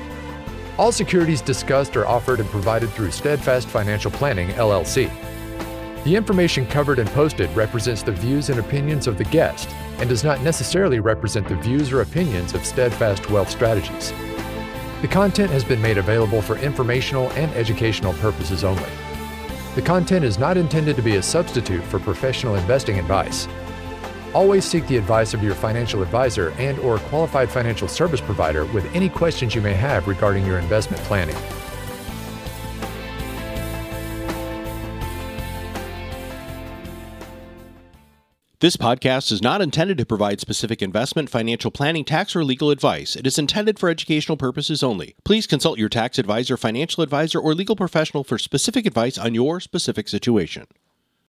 All 0.77 0.91
securities 0.91 1.39
discussed 1.39 1.95
are 1.95 2.05
offered 2.05 2.41
and 2.41 2.49
provided 2.49 2.89
through 2.89 3.11
Steadfast 3.11 3.69
Financial 3.69 4.11
Planning, 4.11 4.49
LLC. 4.49 5.09
The 6.03 6.13
information 6.13 6.65
covered 6.65 6.99
and 6.99 7.09
posted 7.11 7.49
represents 7.55 8.03
the 8.03 8.11
views 8.11 8.49
and 8.49 8.59
opinions 8.59 9.07
of 9.07 9.17
the 9.17 9.23
guest 9.23 9.69
and 9.99 10.09
does 10.09 10.25
not 10.25 10.41
necessarily 10.41 10.99
represent 10.99 11.47
the 11.47 11.55
views 11.55 11.93
or 11.93 12.01
opinions 12.01 12.53
of 12.53 12.65
Steadfast 12.65 13.29
Wealth 13.29 13.49
Strategies. 13.49 14.11
The 15.01 15.07
content 15.07 15.49
has 15.49 15.63
been 15.63 15.81
made 15.81 15.97
available 15.97 16.41
for 16.41 16.57
informational 16.57 17.31
and 17.31 17.49
educational 17.53 18.13
purposes 18.15 18.65
only. 18.65 18.89
The 19.75 19.81
content 19.81 20.25
is 20.25 20.38
not 20.38 20.57
intended 20.57 20.97
to 20.97 21.01
be 21.01 21.15
a 21.15 21.23
substitute 21.23 21.83
for 21.85 21.99
professional 21.99 22.55
investing 22.55 22.99
advice. 22.99 23.47
Always 24.35 24.65
seek 24.65 24.85
the 24.87 24.97
advice 24.97 25.33
of 25.33 25.41
your 25.41 25.55
financial 25.55 26.03
advisor 26.03 26.49
and 26.57 26.77
or 26.79 26.97
qualified 26.97 27.49
financial 27.49 27.87
service 27.87 28.19
provider 28.19 28.65
with 28.65 28.85
any 28.93 29.07
questions 29.07 29.55
you 29.55 29.61
may 29.61 29.73
have 29.73 30.09
regarding 30.09 30.45
your 30.45 30.59
investment 30.59 31.01
planning. 31.03 31.37
This 38.59 38.75
podcast 38.75 39.31
is 39.31 39.41
not 39.41 39.61
intended 39.61 39.97
to 39.99 40.05
provide 40.05 40.41
specific 40.41 40.81
investment, 40.81 41.29
financial 41.29 41.71
planning, 41.71 42.03
tax, 42.03 42.35
or 42.35 42.43
legal 42.43 42.71
advice. 42.71 43.15
It 43.15 43.25
is 43.25 43.39
intended 43.39 43.79
for 43.79 43.87
educational 43.87 44.35
purposes 44.35 44.83
only. 44.83 45.15
Please 45.23 45.47
consult 45.47 45.79
your 45.79 45.87
tax 45.87 46.19
advisor, 46.19 46.57
financial 46.57 47.03
advisor, 47.03 47.39
or 47.39 47.53
legal 47.53 47.77
professional 47.77 48.25
for 48.25 48.37
specific 48.37 48.85
advice 48.85 49.17
on 49.17 49.33
your 49.33 49.61
specific 49.61 50.09
situation. 50.09 50.67